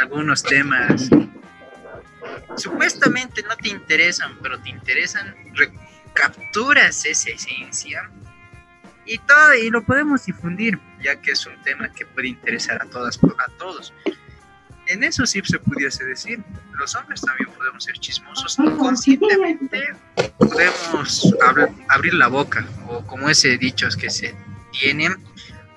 [0.00, 1.10] algunos temas
[2.56, 5.72] supuestamente no te interesan, pero te interesan, re-
[6.14, 8.08] capturas esa esencia
[9.04, 12.84] y todo y lo podemos difundir, ya que es un tema que puede interesar a
[12.86, 13.92] todas a todos.
[14.86, 16.40] En eso sí se pudiese decir,
[16.74, 19.82] los hombres también podemos ser chismosos, inconscientemente
[20.38, 24.36] podemos abr- abrir la boca, o como ese dicho es que se
[24.78, 25.08] tiene,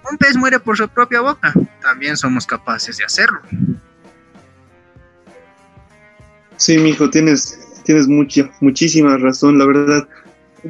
[0.10, 3.39] un pez muere por su propia boca, también somos capaces de hacerlo.
[6.58, 10.08] Sí, mijo, tienes, tienes mucha, muchísima razón, la verdad.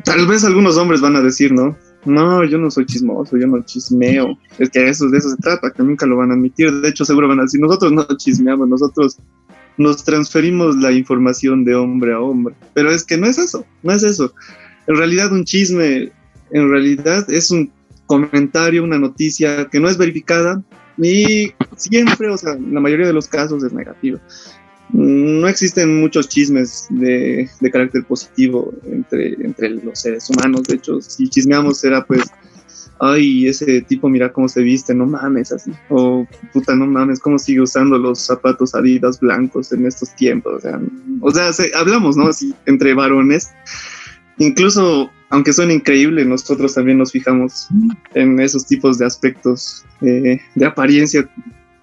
[0.04, 1.78] Tal vez algunos hombres van a decir, ¿no?
[2.06, 4.38] No, yo no soy chismoso, yo no chismeo.
[4.60, 6.72] Es que eso, de eso se trata, que nunca lo van a admitir.
[6.72, 9.17] De hecho, seguro van a decir, nosotros no chismeamos, nosotros
[9.78, 12.56] nos transferimos la información de hombre a hombre.
[12.74, 14.34] Pero es que no es eso, no es eso.
[14.88, 16.12] En realidad un chisme,
[16.52, 17.72] en realidad es un
[18.21, 20.62] comentario, una noticia que no es verificada
[20.97, 24.19] y siempre, o sea, la mayoría de los casos es negativa.
[24.91, 30.63] No existen muchos chismes de, de carácter positivo entre, entre los seres humanos.
[30.63, 32.21] De hecho, si chismeamos será pues,
[32.99, 35.71] ay, ese tipo mira cómo se viste, no mames así.
[35.89, 40.54] O puta, no mames, cómo sigue usando los zapatos adidas blancos en estos tiempos.
[40.58, 40.80] O sea,
[41.21, 42.28] o sea se- hablamos, ¿no?
[42.28, 43.49] Así, entre varones.
[44.38, 47.67] Incluso, aunque suene increíble, nosotros también nos fijamos
[48.13, 51.30] en esos tipos de aspectos eh, de apariencia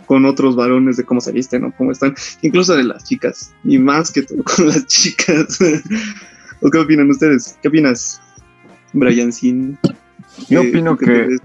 [0.06, 1.72] con otros varones de cómo se visten, ¿no?
[1.76, 5.58] Cómo están, incluso de las chicas, y más que todo con las chicas.
[6.62, 7.56] ¿O qué opinan ustedes?
[7.62, 8.20] ¿Qué opinas,
[8.92, 9.78] Brian Sin?
[10.48, 11.38] Yo Eh, opino ¿tú qué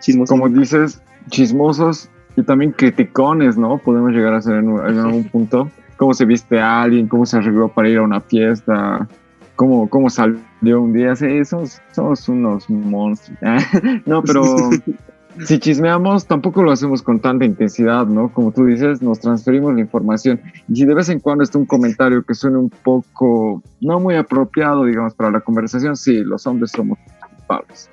[0.00, 3.78] que, como dices, chismosos y también criticones, ¿no?
[3.78, 5.70] Podemos llegar a ser en, en algún punto.
[5.96, 9.08] Cómo se viste alguien, cómo se arregló para ir a una fiesta,
[9.56, 11.16] cómo, cómo salió un día.
[11.16, 13.38] Sí, somos, somos unos monstruos.
[14.06, 14.42] no, pero
[15.44, 18.32] si chismeamos, tampoco lo hacemos con tanta intensidad, ¿no?
[18.32, 20.40] Como tú dices, nos transferimos la información.
[20.68, 24.14] Y si de vez en cuando está un comentario que suene un poco, no muy
[24.16, 26.98] apropiado, digamos, para la conversación, sí, los hombres somos
[27.36, 27.90] culpables.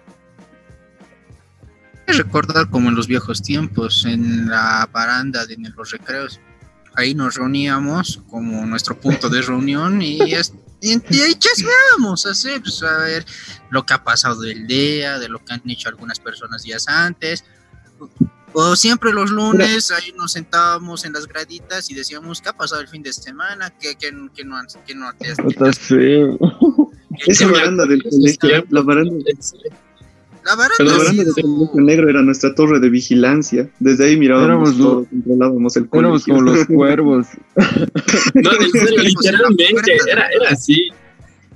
[2.05, 6.39] que recordar como en los viejos tiempos, en la baranda de en los recreos.
[6.95, 12.49] Ahí nos reuníamos como nuestro punto de reunión y, es- y, y ahí chismeábamos, así,
[12.59, 13.23] pues, a ver
[13.69, 17.43] lo que ha pasado del día, de lo que han hecho algunas personas días antes.
[18.53, 22.81] O siempre los lunes ahí nos sentábamos en las graditas y decíamos qué ha pasado
[22.81, 26.37] el fin de semana, qué, qué, qué no, qué no te has- Está feo.
[27.23, 28.65] qué- Esa qué- baranda del colegio.
[30.45, 33.69] La baranda, La baranda del colegio negro era nuestra torre de vigilancia.
[33.79, 36.33] Desde ahí mirábamos Éramos todo, controlábamos el Éramos colegio.
[36.35, 37.27] como los cuervos.
[38.35, 40.87] No, en serio, literalmente, era, era así.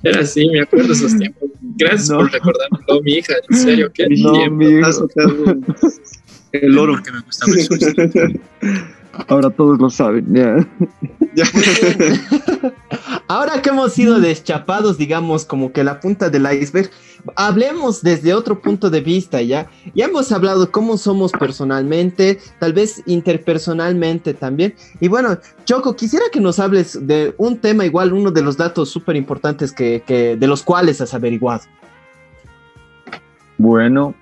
[0.02, 1.50] Era así, me acuerdo esos tiempos.
[1.76, 2.18] Gracias No.
[2.18, 4.56] por recordármelo, mi hija, en serio, qué No, tiempo.
[4.56, 4.86] mi hijo.
[4.86, 5.56] Ha sacado
[6.52, 6.92] el oro.
[6.94, 8.40] Porque me gustaba el sushi.
[9.28, 10.66] Ahora todos lo saben, ya.
[11.34, 11.44] Ya.
[13.28, 16.90] Ahora que hemos sido deschapados, digamos, como que la punta del iceberg,
[17.34, 19.68] hablemos desde otro punto de vista, ¿ya?
[19.94, 24.74] Ya hemos hablado cómo somos personalmente, tal vez interpersonalmente también.
[25.00, 28.90] Y bueno, Choco, quisiera que nos hables de un tema igual, uno de los datos
[28.90, 31.62] súper importantes que, que, de los cuales has averiguado.
[33.58, 34.14] Bueno,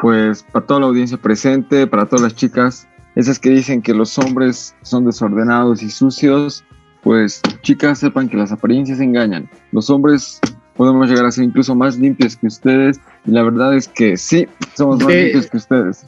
[0.00, 4.18] pues para toda la audiencia presente, para todas las chicas, esas que dicen que los
[4.18, 6.64] hombres son desordenados y sucios,
[7.02, 9.48] pues chicas sepan que las apariencias engañan.
[9.72, 10.40] Los hombres
[10.76, 14.46] podemos llegar a ser incluso más limpios que ustedes y la verdad es que sí,
[14.76, 16.06] somos más De- limpios que ustedes.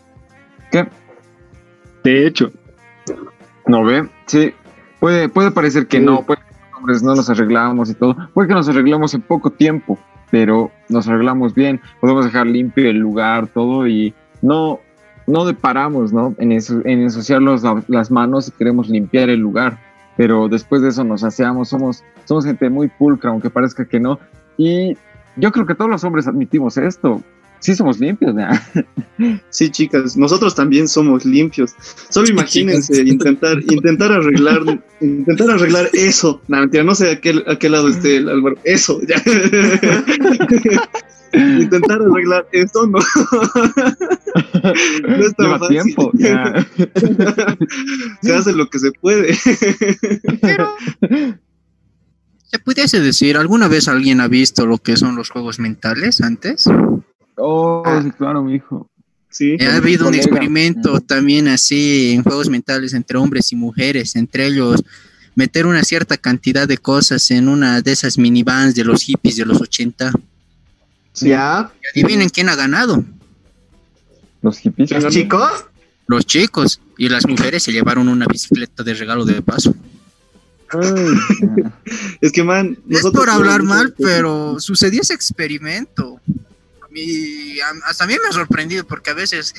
[0.71, 0.87] ¿Qué?
[2.05, 2.53] De hecho,
[3.67, 4.09] ¿No ve?
[4.27, 4.53] Sí.
[4.99, 6.05] Puede, puede parecer que Sí.
[6.05, 8.17] no, puede que los hombres no nos arreglamos y todo.
[8.35, 9.99] Puede que nos arreglamos en poco tiempo,
[10.31, 11.81] pero nos arreglamos bien.
[12.01, 14.81] Podemos dejar limpio el lugar, todo y no,
[15.31, 16.35] no deparamos, ¿no?
[16.39, 19.79] En, eso, en ensuciarnos la- las manos y queremos limpiar el lugar.
[20.17, 24.19] Pero después de eso nos aseamos, somos, somos gente muy pulcra, aunque parezca que no.
[24.59, 24.97] Y
[25.37, 27.23] yo creo que todos los hombres admitimos esto.
[27.61, 28.63] Sí somos limpios, ¿ya?
[29.51, 31.75] Sí, chicas, nosotros también somos limpios.
[32.09, 34.63] Solo imagínense intentar, intentar arreglar,
[35.03, 36.41] intentar arreglar eso.
[36.49, 38.57] No, mentira, no sé a qué, a qué lado esté el Álvaro.
[38.65, 39.23] Eso, ya.
[41.61, 42.99] intentar arreglar eso, no.
[45.03, 45.83] no es tan Lleva fácil.
[45.83, 46.11] tiempo.
[46.15, 46.67] ya.
[48.23, 49.37] Se hace lo que se puede.
[50.41, 50.75] Pero
[52.51, 56.65] se pudiese decir, ¿alguna vez alguien ha visto lo que son los juegos mentales antes?
[57.41, 58.89] Oh, sí, claro, mi hijo.
[59.31, 59.57] Sí.
[59.61, 64.83] Ha habido un experimento también así en juegos mentales entre hombres y mujeres, entre ellos
[65.35, 69.47] meter una cierta cantidad de cosas en una de esas minivans de los hippies de
[69.47, 70.13] los 80.
[71.15, 71.73] ¿Ya?
[71.95, 73.05] Y adivinen quién ha ganado.
[74.43, 74.89] Los hippies.
[74.89, 75.13] ¿Quién ganó?
[75.13, 75.65] Chicos,
[76.07, 79.75] Los chicos y las mujeres se llevaron una bicicleta de regalo de paso.
[80.71, 80.81] Ay,
[82.21, 86.21] Es que, man, No es por hablar mal, pero sucedió ese experimento.
[86.95, 89.55] Y hasta a mí me ha sorprendido porque a veces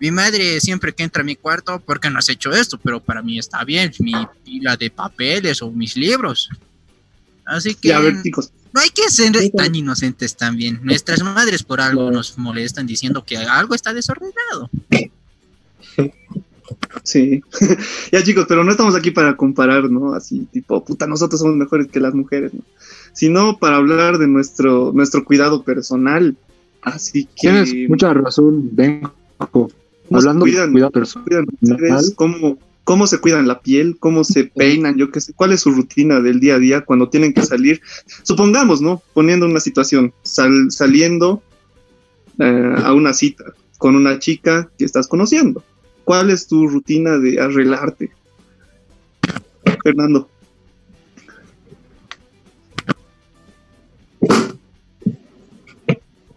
[0.00, 2.78] mi madre siempre que entra a mi cuarto, ¿por qué no has hecho esto?
[2.78, 4.12] Pero para mí está bien, mi
[4.44, 6.50] pila de papeles o mis libros.
[7.44, 8.52] Así que Ya, a ver, chicos.
[8.72, 10.80] no hay que ser tan inocentes también.
[10.82, 14.70] Nuestras madres por algo nos molestan diciendo que algo está desordenado.
[17.02, 17.42] Sí.
[18.12, 20.14] ya, chicos, pero no estamos aquí para comparar, ¿no?
[20.14, 22.62] Así, tipo, puta, nosotros somos mejores que las mujeres, ¿no?
[23.12, 26.36] Sino para hablar de nuestro, nuestro cuidado personal.
[26.84, 27.30] Así que.
[27.40, 29.12] tienes mucha razón, vengo.
[29.38, 29.68] ¿cómo
[30.10, 30.72] se Hablando de cuidan?
[30.72, 31.26] cuidado personal.
[31.26, 32.14] cuidan ustedes?
[32.14, 33.96] ¿Cómo, ¿Cómo se cuidan la piel?
[33.98, 34.96] ¿Cómo se peinan?
[34.98, 35.32] Yo qué sé.
[35.32, 37.80] ¿Cuál es su rutina del día a día cuando tienen que salir?
[38.22, 39.02] Supongamos, ¿no?
[39.14, 41.42] Poniendo una situación, sal- saliendo
[42.38, 43.44] eh, a una cita
[43.78, 45.62] con una chica que estás conociendo.
[46.04, 48.10] ¿Cuál es tu rutina de arreglarte?
[49.82, 50.28] Fernando.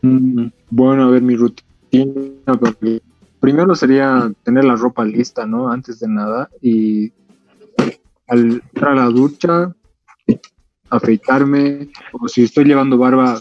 [0.01, 1.63] Bueno, a ver, mi rutina.
[3.39, 5.69] Primero sería tener la ropa lista, ¿no?
[5.69, 6.49] Antes de nada.
[6.61, 7.11] Y
[8.27, 9.73] al entrar la ducha,
[10.89, 13.39] afeitarme, o si estoy llevando barba,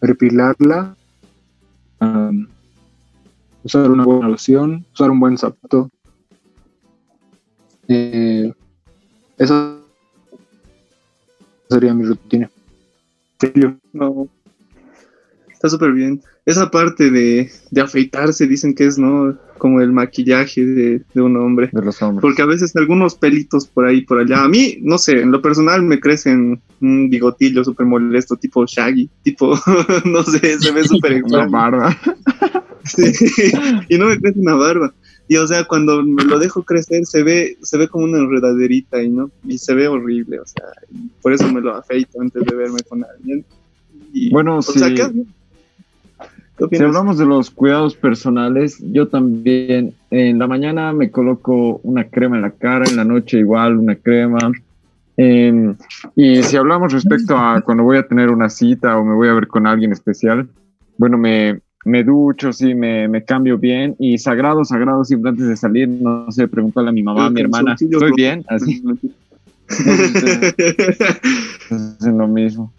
[0.00, 0.96] repilarla.
[1.98, 2.48] am,
[3.64, 5.90] usar una buena loción, usar un buen zapato.
[7.88, 8.52] Eh,
[9.38, 9.76] esa
[11.68, 12.50] sería mi rutina.
[13.92, 14.28] No.
[15.66, 16.20] Está súper bien.
[16.44, 19.36] Esa parte de, de afeitarse dicen que es, ¿no?
[19.58, 21.70] Como el maquillaje de, de un hombre.
[21.72, 22.22] de los hombres.
[22.22, 24.44] Porque a veces algunos pelitos por ahí, por allá.
[24.44, 29.08] A mí, no sé, en lo personal me crecen un bigotillo súper molesto, tipo Shaggy,
[29.22, 29.58] tipo,
[30.04, 31.50] no sé, se ve súper extraño.
[31.50, 31.96] barba.
[32.84, 33.02] Sí,
[33.88, 34.94] y no me crece una barba.
[35.28, 39.02] Y o sea, cuando me lo dejo crecer, se ve, se ve como una enredaderita
[39.02, 40.62] y no, y se ve horrible, o sea,
[41.20, 43.44] por eso me lo afeito antes de verme con alguien.
[44.12, 44.78] Y, Bueno, o sí.
[44.78, 45.14] sea, ¿qué hago?
[45.14, 45.24] ¿Qué
[46.70, 52.36] Si hablamos de los cuidados personales, yo también en la mañana me coloco una crema
[52.36, 54.38] en la cara, en la noche igual una crema.
[55.18, 55.74] Em,
[56.14, 59.34] y si hablamos respecto a cuando voy a tener una cita o me voy a
[59.34, 60.48] ver con alguien especial,
[60.96, 65.56] bueno, me, me ducho, sí, me, me cambio bien y sagrado, sagrado, siempre antes de
[65.56, 68.44] salir, no sé, preguntarle a mi mamá, a mi hermana, ¿estoy bien?
[68.48, 68.82] Así,
[71.68, 72.72] es lo mismo.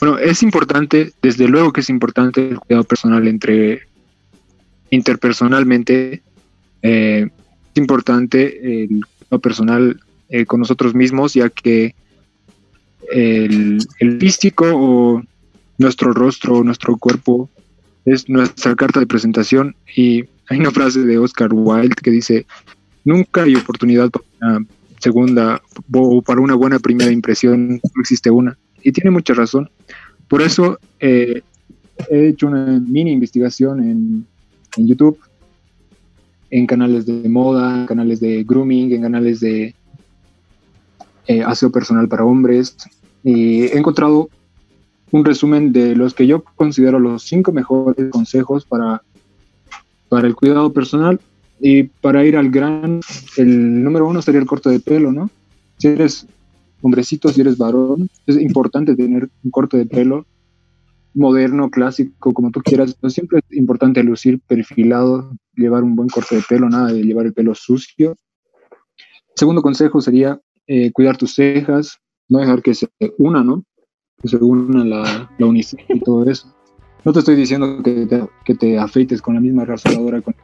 [0.00, 3.82] Bueno, es importante, desde luego que es importante el cuidado personal entre
[4.90, 6.22] interpersonalmente.
[6.82, 7.26] eh,
[7.74, 11.94] es importante el cuidado personal eh, con nosotros mismos, ya que
[13.10, 15.22] el, el físico o
[15.78, 17.48] nuestro rostro, nuestro cuerpo
[18.04, 19.74] es nuestra carta de presentación.
[19.94, 22.46] Y hay una frase de Oscar Wilde que dice:
[23.04, 24.66] Nunca hay oportunidad para una
[25.00, 28.56] segunda o para una buena primera impresión, no existe una.
[28.82, 29.70] Y tiene mucha razón.
[30.28, 31.42] Por eso eh,
[32.10, 34.26] he hecho una mini investigación en,
[34.76, 35.18] en YouTube,
[36.50, 39.74] en canales de moda, en canales de grooming, en canales de
[41.26, 42.76] eh, aseo personal para hombres,
[43.22, 44.30] y he encontrado
[45.10, 49.02] un resumen de los que yo considero los cinco mejores consejos para,
[50.08, 51.20] para el cuidado personal.
[51.60, 53.00] Y para ir al gran,
[53.36, 55.28] el número uno sería el corte de pelo, ¿no?
[55.78, 56.26] Si eres
[56.82, 60.26] hombrecito, si eres varón, es importante tener un corte de pelo
[61.14, 66.42] moderno, clásico, como tú quieras, siempre es importante lucir perfilado, llevar un buen corte de
[66.48, 68.16] pelo, nada de llevar el pelo sucio.
[69.34, 71.98] Segundo consejo sería eh, cuidar tus cejas,
[72.28, 73.64] no dejar que se una, ¿no?
[74.20, 76.54] Que se una la, la unicel y todo eso.
[77.04, 80.34] No te estoy diciendo que te, que te afeites con la misma rasuradora con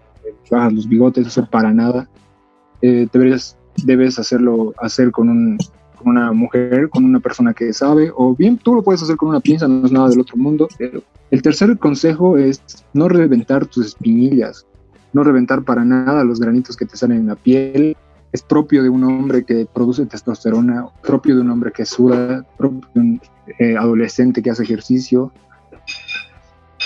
[0.51, 2.09] bajas los bigotes, eso para nada.
[2.83, 3.09] Eh,
[3.85, 5.59] debes hacerlo, hacer con un,
[6.05, 9.41] una mujer, con una persona que sabe, o bien tú lo puedes hacer con una
[9.41, 10.69] pinza, no es nada del otro mundo.
[11.31, 14.67] El tercer consejo es no reventar tus espinillas,
[15.13, 17.97] no reventar para nada los granitos que te salen en la piel.
[18.33, 22.89] Es propio de un hombre que produce testosterona, propio de un hombre que suda, propio
[22.95, 23.21] de un
[23.59, 25.33] eh, adolescente que hace ejercicio.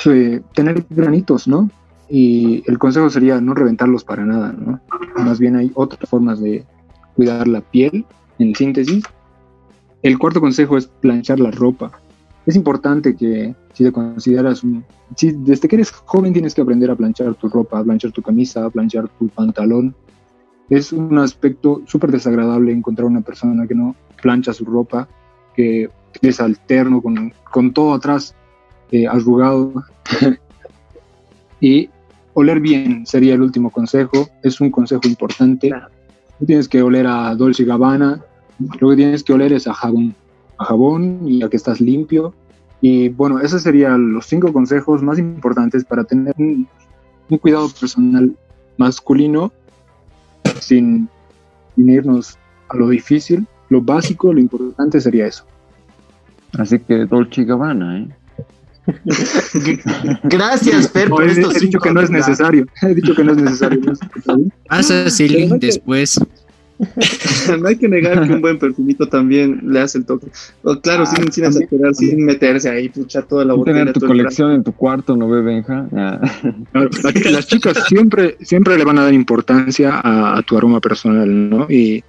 [0.04, 1.70] Eh, tener granitos, ¿no?
[2.08, 4.80] Y el consejo sería no reventarlos para nada, ¿no?
[5.16, 6.64] Más bien hay otras formas de
[7.16, 8.06] cuidar la piel,
[8.38, 9.04] en síntesis.
[10.02, 11.90] El cuarto consejo es planchar la ropa.
[12.46, 14.62] Es importante que si te consideras.
[15.16, 18.22] Si desde que eres joven tienes que aprender a planchar tu ropa, a planchar tu
[18.22, 19.94] camisa, a planchar tu pantalón.
[20.70, 25.08] Es un aspecto súper desagradable encontrar una persona que no plancha su ropa,
[25.54, 25.88] que
[26.20, 28.34] es alterno, con, con todo atrás
[28.92, 29.72] eh, arrugado.
[31.60, 31.88] y
[32.34, 34.28] oler bien sería el último consejo.
[34.42, 35.70] Es un consejo importante.
[36.40, 38.20] No tienes que oler a Dolce Gabbana.
[38.80, 40.14] Lo que tienes que oler es a jabón.
[40.58, 42.34] A jabón y a que estás limpio.
[42.80, 46.68] Y bueno, esos serían los cinco consejos más importantes para tener un,
[47.40, 48.34] cuidado personal
[48.76, 49.52] masculino
[50.60, 51.08] sin,
[51.74, 53.46] sin irnos a lo difícil.
[53.68, 55.44] Lo básico, lo importante sería eso.
[56.56, 58.08] Así que Dolce Gabbana, ¿eh?
[60.24, 62.66] Gracias, Fer, No, por he, estos he dicho que no es necesario.
[62.82, 63.80] He dicho que no es necesario.
[64.26, 64.38] ¿no?
[64.68, 66.18] Pasa ese link después.
[67.60, 70.28] no hay que negar que un buen perfumito también le hace el toque.
[70.62, 71.62] O, claro, sin, sin también.
[71.64, 73.78] exagerar, sin meterse ahí, pucha, toda la botella.
[73.78, 75.88] Tener tu colección en tu cuarto, ¿no ve, Benja?
[75.92, 76.20] Ah.
[76.72, 80.80] Claro, la- las chicas siempre, siempre le van a dar importancia a, a tu aroma
[80.80, 81.66] personal, ¿no?
[81.68, 82.04] Y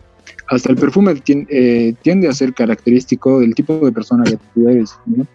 [0.48, 4.70] hasta el perfume tien- eh, tiende a ser característico del tipo de persona que tú
[4.70, 5.26] eres, ¿no?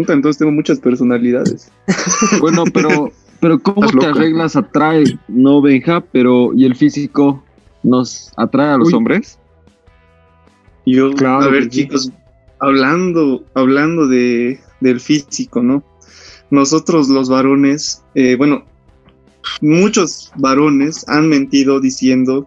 [0.00, 1.70] Puta, Entonces tengo muchas personalidades.
[2.40, 4.56] Bueno, pero, pero ¿cómo te arreglas?
[4.56, 7.42] Atrae, no, Benja, pero ¿y el físico
[7.82, 8.94] nos atrae a los Uy.
[8.94, 9.38] hombres?
[10.84, 11.82] Yo, Claro a ver, que sí.
[11.82, 12.12] chicos,
[12.60, 15.82] hablando, hablando de, del físico, ¿no?
[16.50, 18.64] Nosotros los varones, eh, bueno,
[19.60, 22.46] muchos varones han mentido diciendo,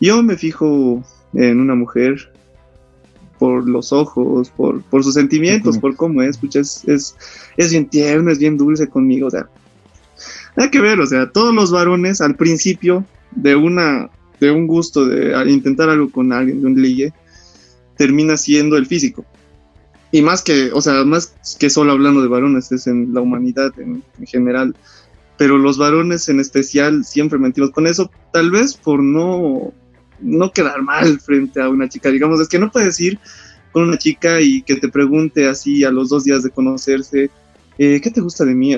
[0.00, 1.02] yo me fijo
[1.34, 2.32] en una mujer
[3.38, 5.80] por los ojos, por, por sus sentimientos, Ujú.
[5.80, 7.16] por cómo es, pucha, es, es,
[7.56, 9.48] es bien tierno, es bien dulce conmigo, o sea,
[10.56, 14.10] hay que ver, o sea, todos los varones al principio de una,
[14.40, 17.12] de un gusto de intentar algo con alguien, de un ligue,
[17.96, 19.24] termina siendo el físico.
[20.12, 23.72] Y más que, o sea, más que solo hablando de varones, es en la humanidad
[23.78, 24.76] en, en general.
[25.36, 29.72] Pero los varones en especial siempre mentimos con eso, tal vez por no,
[30.24, 32.10] no quedar mal frente a una chica.
[32.10, 33.18] Digamos, es que no puedes ir
[33.72, 37.30] con una chica y que te pregunte así a los dos días de conocerse,
[37.78, 38.76] eh, ¿qué te gusta de mí?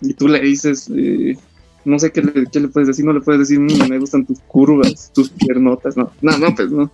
[0.00, 1.36] Y tú le dices, eh,
[1.84, 4.24] no sé qué le, qué le puedes decir, no le puedes decir, "Mm, me gustan
[4.24, 6.90] tus curvas, tus piernotas, no, no, no, pues no,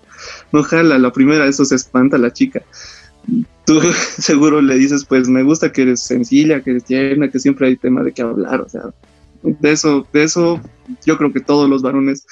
[0.52, 2.62] no jala, la primera, eso se espanta la chica.
[3.66, 3.80] tú
[4.18, 7.76] seguro le dices, pues me gusta que eres sencilla, que eres tierna, que siempre hay
[7.76, 8.82] tema de qué hablar, o sea,
[9.42, 10.60] de eso, de eso
[11.04, 12.26] yo creo que todos los varones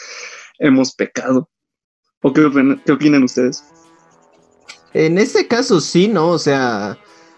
[0.59, 1.49] hemos pecado.
[2.23, 3.65] ¿O qué opinan, ustedes?
[4.95, 6.29] En este caso sí, ¿no?
[6.29, 6.97] O sea,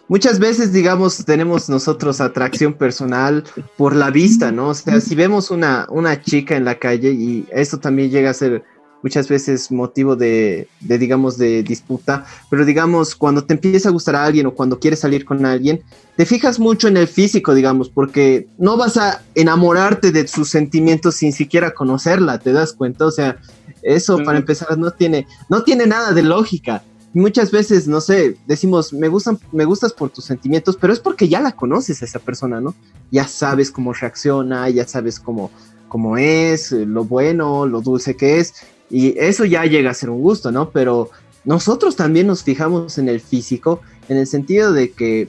[0.09, 3.45] muchas veces, digamos, tenemos nosotros atracción personal
[3.79, 4.69] por la vista, ¿no?
[4.69, 8.35] O sea, si vemos una, una chica en la calle y esto también llega a
[8.35, 8.63] ser
[9.03, 14.17] muchas veces motivo de, de, digamos, de disputa, pero digamos, cuando te empieza a gustar
[14.17, 15.83] a alguien o cuando quieres salir con alguien,
[16.17, 21.17] te fijas mucho en el físico, digamos, porque no vas a enamorarte de sus sentimientos
[21.17, 23.05] sin siquiera conocerla, ¿te das cuenta?
[23.05, 23.39] O sea,
[23.85, 26.83] eso para empezar no tiene, no tiene nada de lógica.
[27.13, 31.29] Muchas veces, no sé, decimos, me gustan, me gustas por tus sentimientos, pero es porque
[31.29, 32.75] ya la conoces a esa persona, ¿no?
[33.13, 35.53] Ya sabes cómo reacciona, ya sabes cómo,
[35.89, 38.55] cómo es, lo bueno, lo dulce que es,
[38.91, 40.71] y eso ya llega a ser un gusto, ¿no?
[40.71, 41.11] Pero
[41.45, 45.29] nosotros también nos fijamos en el físico, en el sentido de que,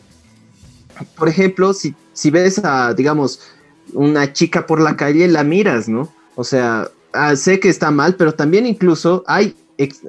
[1.16, 3.42] por ejemplo, si, si ves a, digamos,
[3.94, 6.12] una chica por la calle, la miras, ¿no?
[6.36, 9.56] O sea, ah, sé que está mal, pero también incluso hay,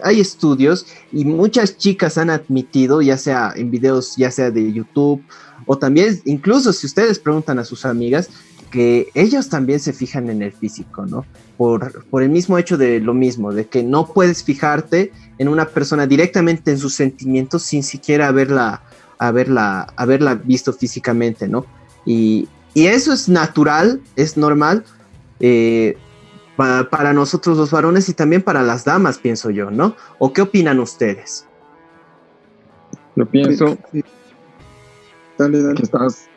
[0.03, 5.23] hay estudios y muchas chicas han admitido, ya sea en videos, ya sea de YouTube,
[5.67, 8.29] o también, incluso si ustedes preguntan a sus amigas,
[8.71, 11.25] que ellos también se fijan en el físico, ¿no?
[11.57, 15.67] Por, por, el mismo hecho de lo mismo, de que no puedes fijarte en una
[15.67, 18.83] persona directamente en sus sentimientos sin siquiera haberla,
[19.19, 21.65] haberla, haberla visto físicamente, ¿no?
[22.05, 24.85] Y, y eso es natural, es normal
[25.41, 25.97] eh,
[26.57, 29.95] para, para, nosotros los varones y también para las damas, pienso yo, ¿no?
[30.19, 31.47] ¿O qué opinan ustedes?
[33.15, 33.79] Lo pienso.
[35.39, 35.75] Dale, dale.
[35.75, 36.29] Que estás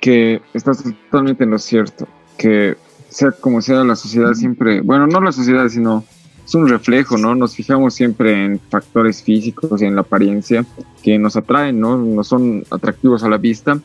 [0.00, 2.06] que estás totalmente en lo cierto,
[2.38, 2.76] que
[3.08, 6.04] sea como sea la sociedad siempre, bueno, no la sociedad, sino
[6.44, 7.34] es un reflejo, ¿no?
[7.34, 10.64] Nos fijamos siempre en factores físicos y en la apariencia
[11.02, 11.96] que nos atraen, ¿no?
[11.96, 13.80] No son atractivos a la vista.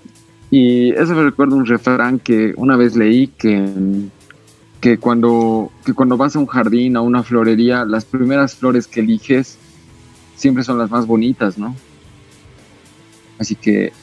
[0.52, 3.68] Y eso me recuerda un refrán que una vez leí que,
[4.82, 9.00] que, cuando, que cuando vas a un jardín, a una florería, las primeras flores que
[9.00, 9.58] eliges
[10.36, 11.76] siempre son las más bonitas, ¿no?
[13.38, 13.94] Así que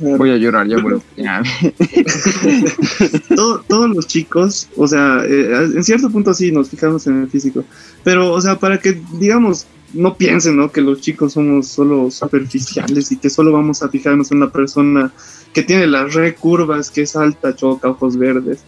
[0.00, 1.02] Voy a llorar, ya vuelvo.
[3.34, 7.28] Todo, todos los chicos, o sea, eh, en cierto punto sí nos fijamos en el
[7.28, 7.64] físico,
[8.04, 10.70] pero, o sea, para que, digamos, no piensen, ¿no?
[10.70, 15.12] Que los chicos somos solo superficiales y que solo vamos a fijarnos en una persona
[15.52, 18.60] que tiene las recurvas, que es alta, choca, ojos verdes.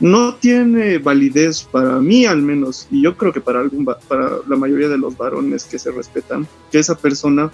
[0.00, 4.56] No tiene validez para mí al menos, y yo creo que para, algún, para la
[4.56, 7.50] mayoría de los varones que se respetan, que esa persona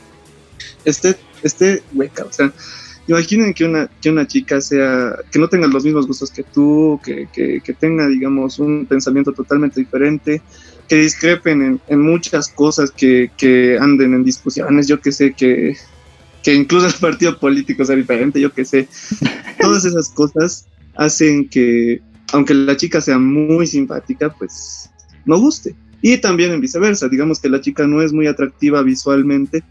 [0.84, 2.52] esté, esté hueca, o sea,
[3.08, 7.00] Imaginen que una, que una chica sea, que no tenga los mismos gustos que tú,
[7.04, 10.42] que, que, que tenga, digamos, un pensamiento totalmente diferente,
[10.88, 15.76] que discrepen en, en muchas cosas, que, que, anden en discusiones, yo que sé, que,
[16.42, 18.88] que incluso el partido político sea diferente, yo que sé.
[19.60, 20.66] Todas esas cosas
[20.96, 22.02] hacen que,
[22.32, 24.90] aunque la chica sea muy simpática, pues
[25.24, 25.74] no guste.
[26.02, 29.64] Y también en viceversa, digamos que la chica no es muy atractiva visualmente,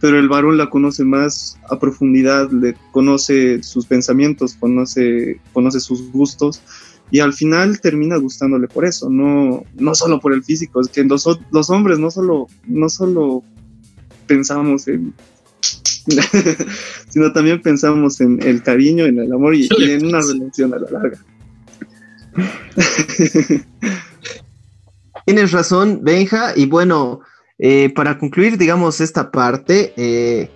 [0.00, 6.10] pero el varón la conoce más a profundidad, le conoce sus pensamientos, conoce, conoce sus
[6.12, 6.62] gustos
[7.10, 11.04] y al final termina gustándole por eso, no, no solo por el físico, es que
[11.04, 13.42] los, los hombres no solo, no solo
[14.26, 15.14] pensamos en
[17.08, 20.78] sino también pensamos en el cariño, en el amor y, y en una relación a
[20.78, 21.18] la larga.
[25.26, 27.20] Tienes razón, Benja, y bueno,
[27.58, 30.50] eh, para concluir, digamos, esta parte, eh,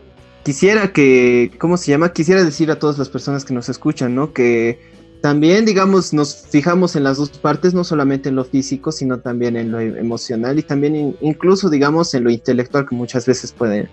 [0.45, 2.13] quisiera que, ¿cómo se llama?
[2.13, 4.33] Quisiera decir a todas las personas que nos escuchan, ¿no?
[4.33, 4.79] Que
[5.23, 9.57] también, digamos, nos fijamos en las dos partes, no solamente en lo físico, sino también
[9.57, 13.89] en lo emocional y también in, incluso, digamos, en lo intelectual que muchas veces pueden,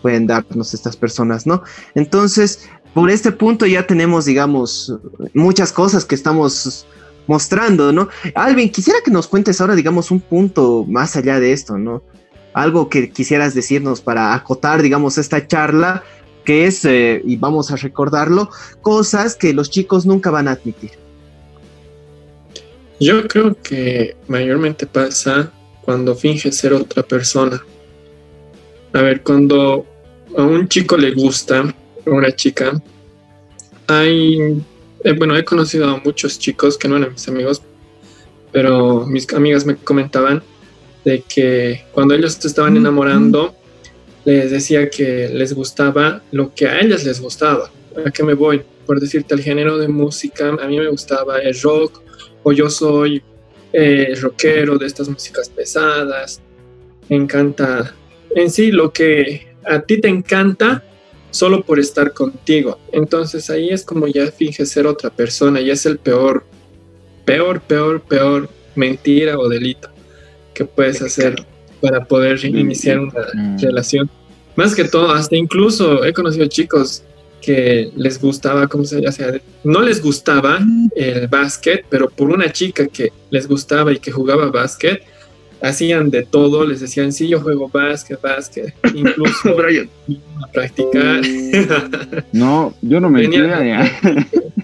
[0.00, 1.62] pueden darnos estas personas, ¿no?
[1.94, 4.98] Entonces, por este punto ya tenemos, digamos,
[5.34, 6.86] muchas cosas que estamos
[7.26, 8.08] mostrando, ¿no?
[8.34, 12.02] Alvin, quisiera que nos cuentes ahora, digamos, un punto más allá de esto, ¿no?
[12.52, 16.02] algo que quisieras decirnos para acotar, digamos, esta charla,
[16.44, 18.50] que es, eh, y vamos a recordarlo,
[18.80, 20.90] cosas que los chicos nunca van a admitir.
[23.00, 25.50] Yo creo que mayormente pasa
[25.82, 27.62] cuando finge ser otra persona.
[28.92, 29.86] A ver, cuando
[30.36, 31.74] a un chico le gusta,
[32.06, 32.80] a una chica,
[33.88, 34.62] hay,
[35.04, 37.62] eh, bueno, he conocido a muchos chicos que no eran mis amigos,
[38.52, 40.42] pero mis amigas me comentaban
[41.04, 43.54] de que cuando ellos se estaban enamorando,
[44.24, 47.70] les decía que les gustaba lo que a ellas les gustaba.
[48.06, 48.62] ¿A qué me voy?
[48.86, 52.02] Por decirte, el género de música, a mí me gustaba el rock,
[52.42, 53.22] o yo soy
[53.72, 56.40] eh, rockero de estas músicas pesadas.
[57.08, 57.94] Me encanta
[58.34, 60.84] en sí lo que a ti te encanta
[61.32, 62.78] solo por estar contigo.
[62.92, 66.44] Entonces ahí es como ya finge ser otra persona y es el peor,
[67.24, 69.88] peor, peor, peor mentira o delito
[70.54, 71.34] que puedes hacer
[71.80, 73.58] para poder iniciar una Mm.
[73.58, 74.08] relación.
[74.54, 77.02] Más que todo, hasta incluso he conocido chicos
[77.40, 79.08] que les gustaba, ¿cómo se llama?
[79.08, 80.60] O sea, no les gustaba
[80.94, 85.02] el básquet, pero por una chica que les gustaba y que jugaba básquet,
[85.62, 89.88] hacían de todo, les decían, sí, yo juego básquet, básquet, incluso Brian.
[90.42, 91.20] a practicar.
[92.32, 94.18] No, yo no me Venía- mentía ya.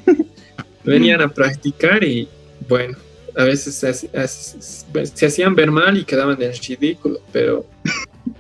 [0.84, 2.28] venían a practicar y
[2.68, 2.96] bueno,
[3.36, 7.64] a veces se hacían ver mal y quedaban en ridículo, pero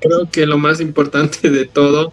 [0.00, 2.12] creo que lo más importante de todo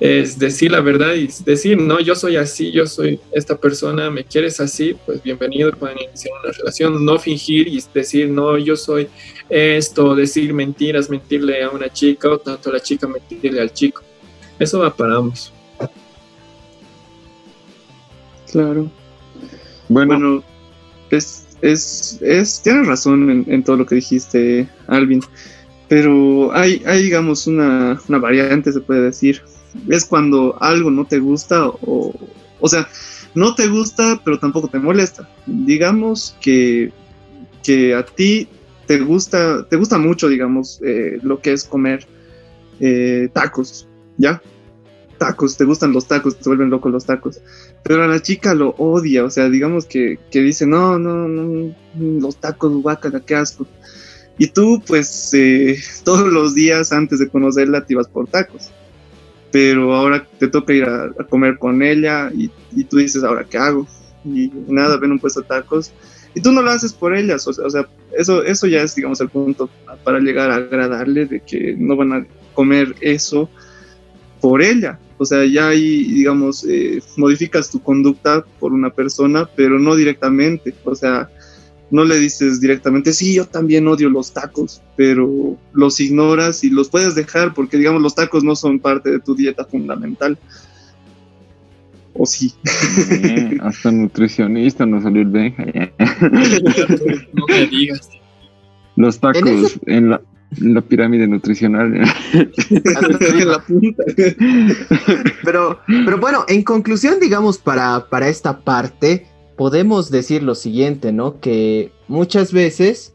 [0.00, 4.24] es decir la verdad y decir, no, yo soy así, yo soy esta persona, me
[4.24, 9.08] quieres así, pues bienvenido, pueden iniciar una relación, no fingir y decir, no, yo soy
[9.50, 14.02] esto, decir mentiras, mentirle a una chica o tanto la chica mentirle al chico.
[14.58, 15.52] Eso va para ambos.
[18.50, 18.90] Claro.
[19.88, 20.44] Bueno, Bueno,
[21.10, 25.22] es, es, es, tienes razón en, en todo lo que dijiste, Alvin.
[25.88, 29.42] Pero hay, hay digamos, una, una variante, se puede decir.
[29.88, 32.14] Es cuando algo no te gusta o,
[32.60, 32.88] o sea,
[33.34, 35.28] no te gusta, pero tampoco te molesta.
[35.46, 36.92] Digamos que,
[37.62, 38.48] que a ti
[38.86, 42.06] te gusta, te gusta mucho, digamos, eh, lo que es comer
[42.80, 44.42] eh, tacos, ¿ya?
[45.18, 47.40] Tacos, te gustan los tacos, te vuelven locos los tacos
[47.82, 51.74] pero a la chica lo odia, o sea, digamos que, que dice, no, no, no,
[51.94, 53.66] los tacos, guácala, qué asco.
[54.38, 58.70] Y tú, pues, eh, todos los días antes de conocerla te ibas por tacos,
[59.50, 63.44] pero ahora te toca ir a, a comer con ella y, y tú dices, ahora,
[63.44, 63.86] ¿qué hago?
[64.24, 65.92] Y nada, ven un puesto de tacos.
[66.34, 69.20] Y tú no lo haces por ellas, o o sea, eso, eso ya es, digamos,
[69.20, 69.68] el punto
[70.04, 73.50] para llegar a agradarle de que no van a comer eso
[74.40, 74.98] por ella.
[75.18, 80.72] O sea, ya ahí, digamos, eh, modificas tu conducta por una persona, pero no directamente.
[80.84, 81.28] O sea,
[81.90, 86.88] no le dices directamente, sí, yo también odio los tacos, pero los ignoras y los
[86.88, 90.38] puedes dejar porque, digamos, los tacos no son parte de tu dieta fundamental.
[92.14, 92.52] O sí.
[93.10, 95.64] eh, hasta nutricionista nos salió el Benja.
[95.72, 95.92] ya.
[97.32, 98.08] No me digas.
[98.96, 100.20] Los En tacos ese- en la,
[100.60, 101.94] en la pirámide nutricional.
[101.94, 102.14] ya.
[103.20, 104.02] en la punta.
[105.44, 109.26] Pero, pero bueno, en conclusión, digamos, para, para esta parte,
[109.60, 111.38] podemos decir lo siguiente, ¿no?
[111.38, 113.12] Que muchas veces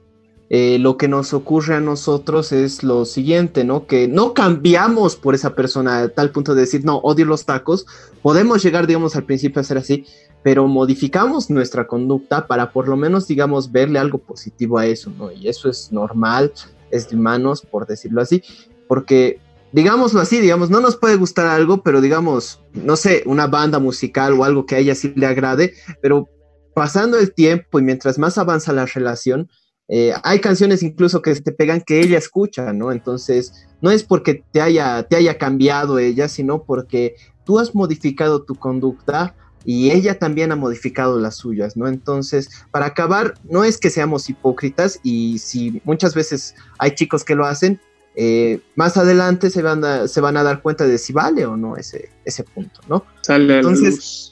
[0.51, 3.87] eh, lo que nos ocurre a nosotros es lo siguiente, ¿no?
[3.87, 7.87] Que no cambiamos por esa persona a tal punto de decir, no, odio los tacos.
[8.21, 10.05] Podemos llegar, digamos, al principio a ser así,
[10.43, 15.31] pero modificamos nuestra conducta para por lo menos, digamos, verle algo positivo a eso, ¿no?
[15.31, 16.53] Y eso es normal,
[16.91, 18.43] es de humanos, por decirlo así,
[18.87, 19.39] porque
[19.71, 24.33] digámoslo así, digamos, no nos puede gustar algo, pero digamos, no sé, una banda musical
[24.33, 26.29] o algo que a ella sí le agrade, pero
[26.75, 29.49] pasando el tiempo y mientras más avanza la relación,
[29.87, 32.91] eh, hay canciones incluso que te pegan que ella escucha, ¿no?
[32.91, 37.15] Entonces, no es porque te haya, te haya cambiado ella, sino porque
[37.45, 41.87] tú has modificado tu conducta y ella también ha modificado las suyas, ¿no?
[41.87, 47.35] Entonces, para acabar, no es que seamos hipócritas y si muchas veces hay chicos que
[47.35, 47.79] lo hacen,
[48.15, 51.55] eh, más adelante se van, a, se van a dar cuenta de si vale o
[51.57, 53.05] no ese, ese punto, ¿no?
[53.21, 54.31] Sale a la Entonces- luz.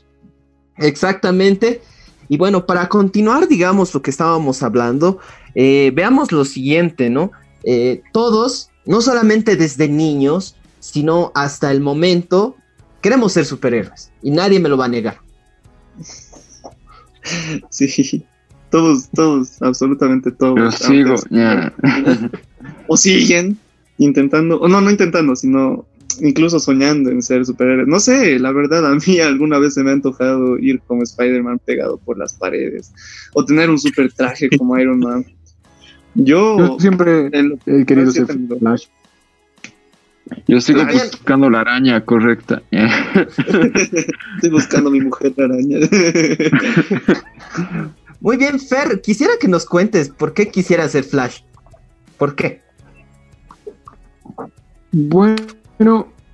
[0.78, 1.82] Exactamente.
[2.34, 5.20] Y bueno, para continuar, digamos, lo que estábamos hablando,
[5.54, 7.32] eh, veamos lo siguiente, ¿no?
[7.64, 12.58] Eh, todos, no solamente desde niños, sino hasta el momento,
[13.02, 15.20] queremos ser superhéroes y nadie me lo va a negar.
[17.70, 18.26] Sí.
[18.72, 20.80] Todos, todos, absolutamente todos.
[20.80, 21.72] Yo sigo, ya.
[22.88, 23.60] o siguen
[24.00, 25.86] intentando, o no, no intentando, sino
[26.22, 27.88] incluso soñando en ser superhéroes.
[27.88, 31.60] No sé, la verdad, a mí alguna vez se me ha antojado ir como Spider-Man
[31.66, 32.92] pegado por las paredes,
[33.34, 35.26] o tener un super traje como Iron Man.
[36.16, 37.30] Yo, Yo siempre
[37.66, 38.28] he querido ser
[38.60, 38.86] Flash.
[40.48, 42.62] Yo sigo buscando la araña correcta.
[42.72, 45.80] estoy buscando a mi mujer araña.
[48.22, 51.42] Muy bien, Fer, quisiera que nos cuentes por qué quisiera ser Flash.
[52.18, 52.62] ¿Por qué?
[54.94, 55.36] Bueno,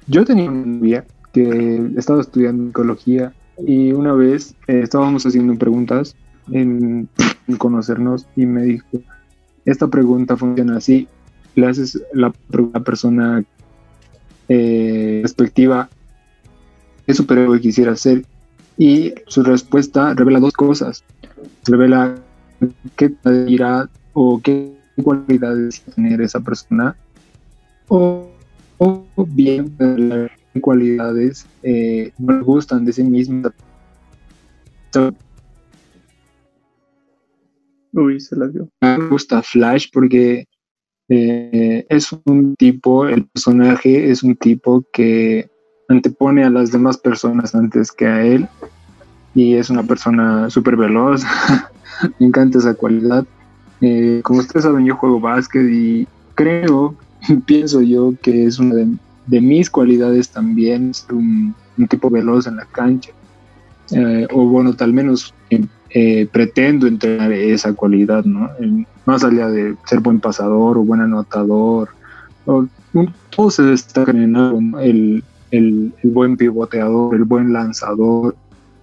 [0.08, 3.34] yo tenía una novia que estaba estudiando ecología
[3.66, 6.16] y una vez eh, estábamos haciendo preguntas
[6.52, 7.10] en,
[7.58, 8.86] conocernos y me dijo,
[9.66, 11.08] esta pregunta funciona así,
[11.56, 12.32] le haces la
[12.74, 13.44] la persona
[14.48, 15.90] eh, respectiva
[17.08, 18.26] qué superhéroe quisiera ser
[18.78, 21.04] y su respuesta revela dos cosas,
[21.66, 22.16] revela
[22.96, 23.14] qué
[23.46, 24.74] dirá o qué
[25.04, 26.96] cualidades tener esa persona
[27.88, 28.29] o
[28.80, 33.50] o bien las cualidades eh, no le gustan de sí mismo.
[37.94, 38.70] Uy, se la dio.
[38.82, 40.46] Me gusta Flash porque
[41.10, 45.50] eh, es un tipo, el personaje es un tipo que
[45.90, 48.48] antepone a las demás personas antes que a él
[49.34, 51.24] y es una persona súper veloz.
[52.20, 53.26] Me encanta esa cualidad.
[53.82, 56.96] Eh, como ustedes saben, yo juego básquet y creo,
[57.46, 61.56] pienso yo que es una de, mis cualidades también, ser un,
[61.90, 63.12] tipo veloz en la cancha.
[63.92, 65.34] Eh, o bueno, tal menos
[65.90, 68.50] eh, pretendo entrenar esa cualidad, ¿no?
[69.06, 71.90] más allá de ser buen pasador o buen anotador,
[72.46, 72.68] o,
[73.36, 78.36] todo se destaca en algo, el, el, buen pivoteador, el buen lanzador,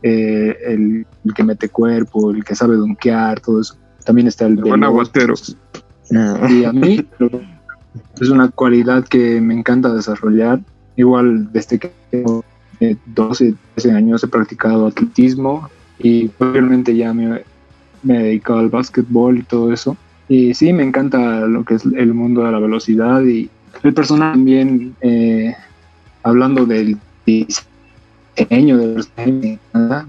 [0.02, 3.76] eh, el, que mete cuerpo, el que sabe donkear, todo eso.
[4.04, 5.34] También está el, buen aguatero.
[6.48, 7.04] Y a mí
[8.20, 10.60] es una cualidad que me encanta desarrollar.
[10.96, 12.44] Igual desde que tengo
[13.06, 15.68] 12, eh, 13 años he practicado atletismo,
[15.98, 17.42] y obviamente ya me,
[18.02, 19.96] me he dedicado al básquetbol y todo eso.
[20.28, 23.48] Y sí, me encanta lo que es el mundo de la velocidad y
[23.82, 25.54] el personaje también, eh,
[26.22, 29.58] hablando del diseño personaje,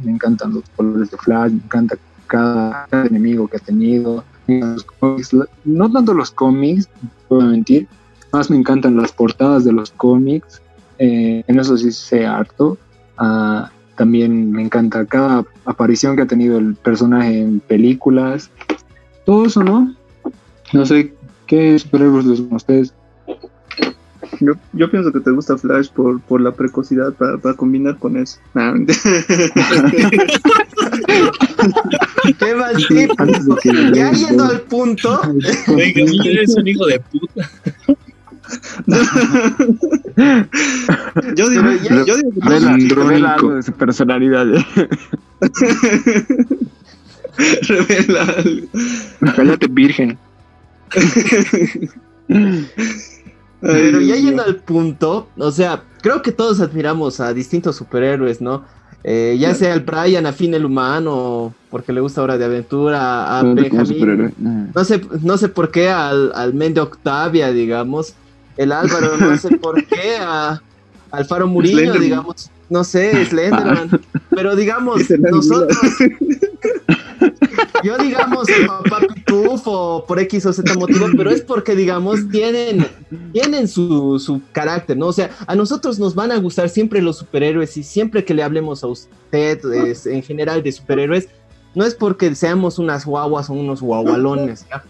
[0.03, 4.23] me encantan los colores de Flash, me encanta cada, enemigo que ha tenido.
[4.47, 6.89] No tanto los cómics,
[7.29, 7.87] no voy a mentir,
[8.31, 10.61] más me encantan las portadas de los cómics,
[10.99, 12.77] eh, en eso sí sé harto.
[13.19, 13.63] Uh,
[13.95, 18.51] también me encanta cada aparición que ha tenido el personaje en películas.
[19.25, 19.95] Todo eso, ¿no?
[20.71, 21.13] No sé
[21.47, 22.93] qué superhéroes les gustan a ustedes.
[24.39, 28.17] Yo, yo, pienso que te gusta Flash por, por la precocidad para, para combinar con
[28.17, 28.37] eso.
[32.39, 32.73] ¿Qué más
[33.93, 35.21] Ya yendo al punto.
[35.67, 37.49] Venga, eres un hijo de puta.
[41.36, 42.32] yo digo, yo, yo digo
[42.95, 44.45] revela, algo de su personalidad.
[47.61, 48.67] revela algo.
[49.36, 50.17] Cállate, virgen.
[53.61, 58.63] Pero ya yendo al punto, o sea, creo que todos admiramos a distintos superhéroes, ¿no?
[59.03, 63.39] Eh, ya sea el Brian, a fin el humano, porque le gusta Hora de Aventura,
[63.39, 64.33] a Benjamin.
[64.73, 68.15] No sé, no sé por qué al, al men de Octavia, digamos.
[68.57, 70.61] El Álvaro, no sé por qué, a
[71.11, 75.77] Alfaro Murillo, digamos, no sé, Slenderman, pero digamos, nosotros,
[77.84, 82.88] yo digamos papá Pitufo por X o Z motivo, pero es porque digamos tienen,
[83.34, 85.08] tienen su, su carácter, ¿no?
[85.08, 88.43] O sea, a nosotros nos van a gustar siempre los superhéroes y siempre que le
[88.43, 89.60] hablemos a usted
[90.05, 91.28] en general de superhéroes,
[91.76, 94.84] no es porque seamos unas guaguas o unos guagualones, ¿ya?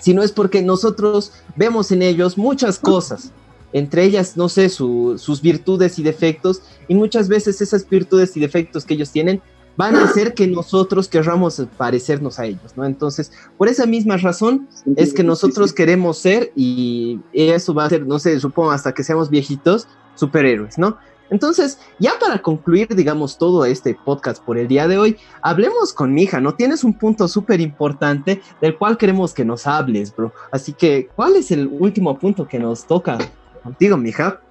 [0.00, 3.32] sino es porque nosotros vemos en ellos muchas cosas,
[3.72, 8.84] entre ellas, no sé, sus virtudes y defectos, y muchas veces esas virtudes y defectos
[8.84, 9.40] que ellos tienen
[9.76, 12.84] van a hacer que nosotros querramos parecernos a ellos, ¿no?
[12.84, 18.06] Entonces, por esa misma razón es que nosotros queremos ser, y eso va a ser,
[18.06, 20.98] no sé, supongo hasta que seamos viejitos, superhéroes, ¿no?
[21.30, 26.12] Entonces, ya para concluir, digamos, todo este podcast por el día de hoy, hablemos con
[26.12, 26.54] mi hija, ¿no?
[26.54, 30.34] Tienes un punto súper importante del cual queremos que nos hables, bro.
[30.50, 33.16] Así que, ¿cuál es el último punto que nos toca
[33.62, 34.42] contigo, mija?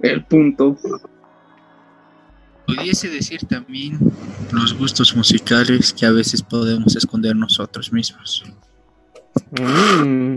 [0.00, 0.76] El punto.
[2.68, 3.98] Pudiese decir también
[4.52, 8.44] los gustos musicales que a veces podemos esconder nosotros mismos.
[9.58, 10.36] Mm.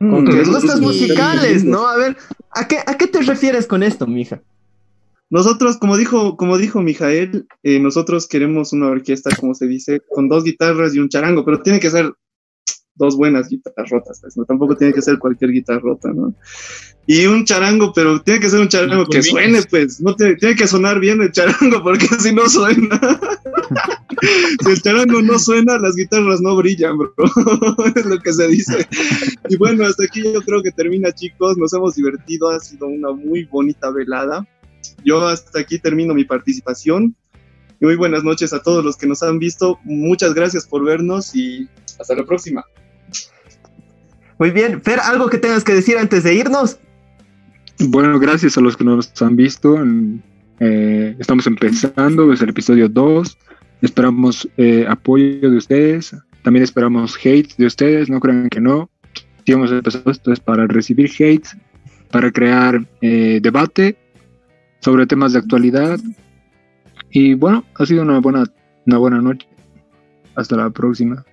[0.00, 1.86] Los gustos musicales, ¿no?
[1.86, 2.16] A ver,
[2.50, 4.42] ¿a qué, ¿a qué te refieres con esto, mija?
[5.30, 10.28] Nosotros, como dijo, como dijo Mijael, eh, nosotros queremos una orquesta, como se dice, con
[10.28, 12.12] dos guitarras y un charango, pero tiene que ser
[13.00, 14.44] dos buenas guitarrotas, pues, ¿no?
[14.44, 16.32] Tampoco tiene que ser cualquier guitarrota, ¿no?
[17.06, 20.54] Y un charango, pero tiene que ser un charango que suene, pues, no tiene, tiene
[20.54, 23.00] que sonar bien el charango, porque si no suena.
[24.62, 27.12] si el charango no suena, las guitarras no brillan, bro.
[27.96, 28.86] es lo que se dice.
[29.48, 31.58] Y bueno, hasta aquí yo creo que termina, chicos.
[31.58, 34.46] Nos hemos divertido, ha sido una muy bonita velada
[35.04, 37.16] yo hasta aquí termino mi participación.
[37.80, 39.78] Y muy buenas noches a todos los que nos han visto.
[39.84, 42.64] Muchas gracias por vernos y hasta la próxima.
[44.40, 44.80] Muy bien.
[44.80, 46.78] Fer, ¿algo que tengas que decir antes de irnos?
[47.78, 49.76] Bueno, gracias a los que nos han visto.
[50.60, 53.38] Eh, estamos empezando, es el episodio 2.
[53.82, 56.16] Esperamos eh, apoyo de ustedes.
[56.42, 58.08] También esperamos hate de ustedes.
[58.08, 58.88] No crean que no.
[59.44, 61.46] Si hemos empezado esto es para recibir hate,
[62.10, 63.98] para crear eh, debate
[64.80, 66.00] sobre temas de actualidad.
[67.10, 68.44] Y bueno, ha sido una buena,
[68.86, 69.46] una buena noche.
[70.34, 71.26] Hasta la próxima.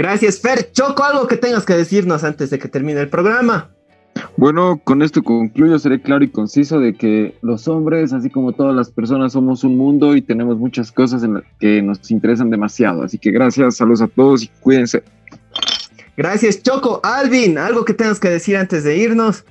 [0.00, 0.72] Gracias, Fer.
[0.72, 3.68] Choco, algo que tengas que decirnos antes de que termine el programa.
[4.38, 8.74] Bueno, con esto concluyo, seré claro y conciso de que los hombres, así como todas
[8.74, 13.02] las personas, somos un mundo y tenemos muchas cosas en las que nos interesan demasiado.
[13.02, 15.02] Así que gracias, saludos a todos y cuídense.
[16.16, 17.02] Gracias, Choco.
[17.04, 19.44] Alvin, algo que tengas que decir antes de irnos.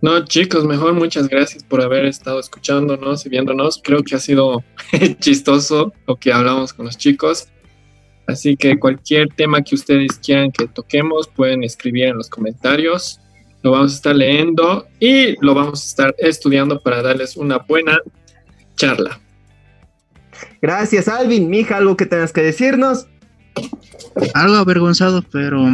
[0.00, 3.82] No, chicos, mejor muchas gracias por haber estado escuchándonos y viéndonos.
[3.84, 4.64] Creo que ha sido
[5.20, 7.48] chistoso lo que hablamos con los chicos.
[8.28, 13.20] Así que cualquier tema que ustedes quieran que toquemos, pueden escribir en los comentarios.
[13.62, 17.98] Lo vamos a estar leyendo y lo vamos a estar estudiando para darles una buena
[18.76, 19.18] charla.
[20.60, 21.48] Gracias, Alvin.
[21.48, 23.06] Mija, algo que tengas que decirnos.
[24.34, 25.66] Algo avergonzado, pero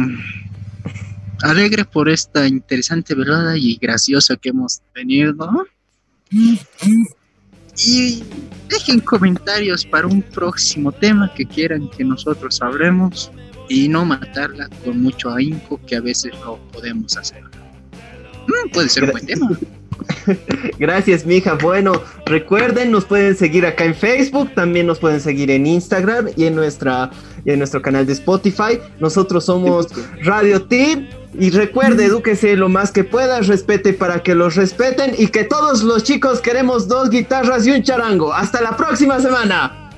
[1.41, 5.35] alegre por esta interesante velada y graciosa que hemos tenido.
[7.77, 8.23] Y
[8.69, 13.31] dejen comentarios para un próximo tema que quieran que nosotros hablemos
[13.69, 17.43] y no matarla con mucho ahínco que a veces no podemos hacer.
[18.47, 19.49] Mm, puede ser un buen tema.
[20.79, 21.55] Gracias, mija.
[21.55, 21.93] Bueno,
[22.25, 26.55] recuerden, nos pueden seguir acá en Facebook, también nos pueden seguir en Instagram y en
[26.55, 27.11] nuestra
[27.45, 28.79] y en nuestro canal de Spotify.
[28.99, 29.87] Nosotros somos
[30.23, 31.07] Radio Team.
[31.37, 35.83] Y recuerde, edúquese lo más que pueda, respete para que los respeten y que todos
[35.83, 38.33] los chicos queremos dos guitarras y un charango.
[38.33, 39.91] Hasta la próxima semana.